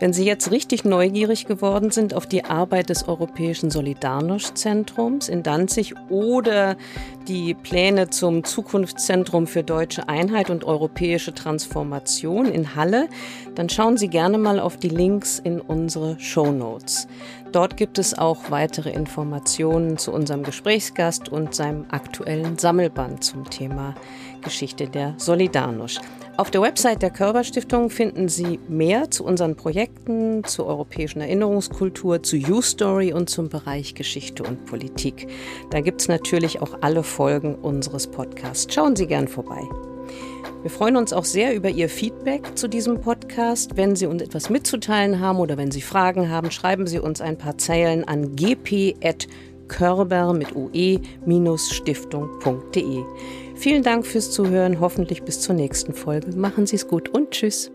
Wenn 0.00 0.12
Sie 0.12 0.24
jetzt 0.24 0.50
richtig 0.50 0.84
neugierig 0.84 1.46
geworden 1.46 1.92
sind 1.92 2.14
auf 2.14 2.26
die 2.26 2.44
Arbeit 2.44 2.90
des 2.90 3.06
Europäischen 3.06 3.70
Solidarność-Zentrums 3.70 5.28
in 5.28 5.44
Danzig 5.44 5.94
oder 6.10 6.76
die 7.28 7.54
Pläne 7.54 8.10
zum 8.10 8.42
Zukunftszentrum 8.42 9.46
für 9.46 9.62
deutsche 9.62 10.08
Einheit 10.08 10.50
und 10.50 10.64
europäische 10.64 11.32
Transformation 11.32 12.46
in 12.46 12.74
Halle, 12.74 13.08
dann 13.54 13.68
schauen 13.68 13.96
Sie 13.96 14.08
gerne 14.08 14.38
mal 14.38 14.58
auf 14.58 14.76
die 14.78 14.88
Links 14.88 15.38
in 15.38 15.60
unsere 15.60 16.18
Show 16.18 16.50
Notes. 16.50 17.06
Dort 17.54 17.76
gibt 17.76 18.00
es 18.00 18.18
auch 18.18 18.50
weitere 18.50 18.90
Informationen 18.90 19.96
zu 19.96 20.10
unserem 20.10 20.42
Gesprächsgast 20.42 21.28
und 21.28 21.54
seinem 21.54 21.84
aktuellen 21.88 22.58
Sammelband 22.58 23.22
zum 23.22 23.48
Thema 23.48 23.94
Geschichte 24.42 24.88
der 24.88 25.14
Solidarność. 25.18 26.00
Auf 26.36 26.50
der 26.50 26.62
Website 26.62 27.00
der 27.00 27.10
Körperstiftung 27.10 27.90
finden 27.90 28.28
Sie 28.28 28.58
mehr 28.66 29.08
zu 29.12 29.24
unseren 29.24 29.54
Projekten, 29.54 30.42
zur 30.42 30.66
europäischen 30.66 31.20
Erinnerungskultur, 31.20 32.24
zu 32.24 32.36
U-Story 32.38 33.12
und 33.12 33.30
zum 33.30 33.50
Bereich 33.50 33.94
Geschichte 33.94 34.42
und 34.42 34.64
Politik. 34.66 35.28
Da 35.70 35.80
gibt 35.80 36.00
es 36.00 36.08
natürlich 36.08 36.60
auch 36.60 36.78
alle 36.80 37.04
Folgen 37.04 37.54
unseres 37.54 38.08
Podcasts. 38.08 38.74
Schauen 38.74 38.96
Sie 38.96 39.06
gern 39.06 39.28
vorbei. 39.28 39.60
Wir 40.64 40.70
freuen 40.70 40.96
uns 40.96 41.12
auch 41.12 41.26
sehr 41.26 41.54
über 41.54 41.68
Ihr 41.68 41.90
Feedback 41.90 42.56
zu 42.56 42.68
diesem 42.68 42.98
Podcast. 42.98 43.76
Wenn 43.76 43.96
Sie 43.96 44.06
uns 44.06 44.22
etwas 44.22 44.48
mitzuteilen 44.48 45.20
haben 45.20 45.38
oder 45.38 45.58
wenn 45.58 45.70
Sie 45.70 45.82
Fragen 45.82 46.30
haben, 46.30 46.50
schreiben 46.50 46.86
Sie 46.86 46.98
uns 46.98 47.20
ein 47.20 47.36
paar 47.36 47.58
Zeilen 47.58 48.04
an 48.04 48.34
gp.körber 48.34 50.32
mit 50.32 50.56
ue-stiftung.de. 50.56 53.02
Vielen 53.56 53.82
Dank 53.82 54.06
fürs 54.06 54.30
Zuhören, 54.30 54.80
hoffentlich 54.80 55.22
bis 55.22 55.42
zur 55.42 55.54
nächsten 55.54 55.92
Folge. 55.92 56.34
Machen 56.34 56.64
Sie 56.64 56.76
es 56.76 56.88
gut 56.88 57.10
und 57.10 57.32
tschüss. 57.32 57.70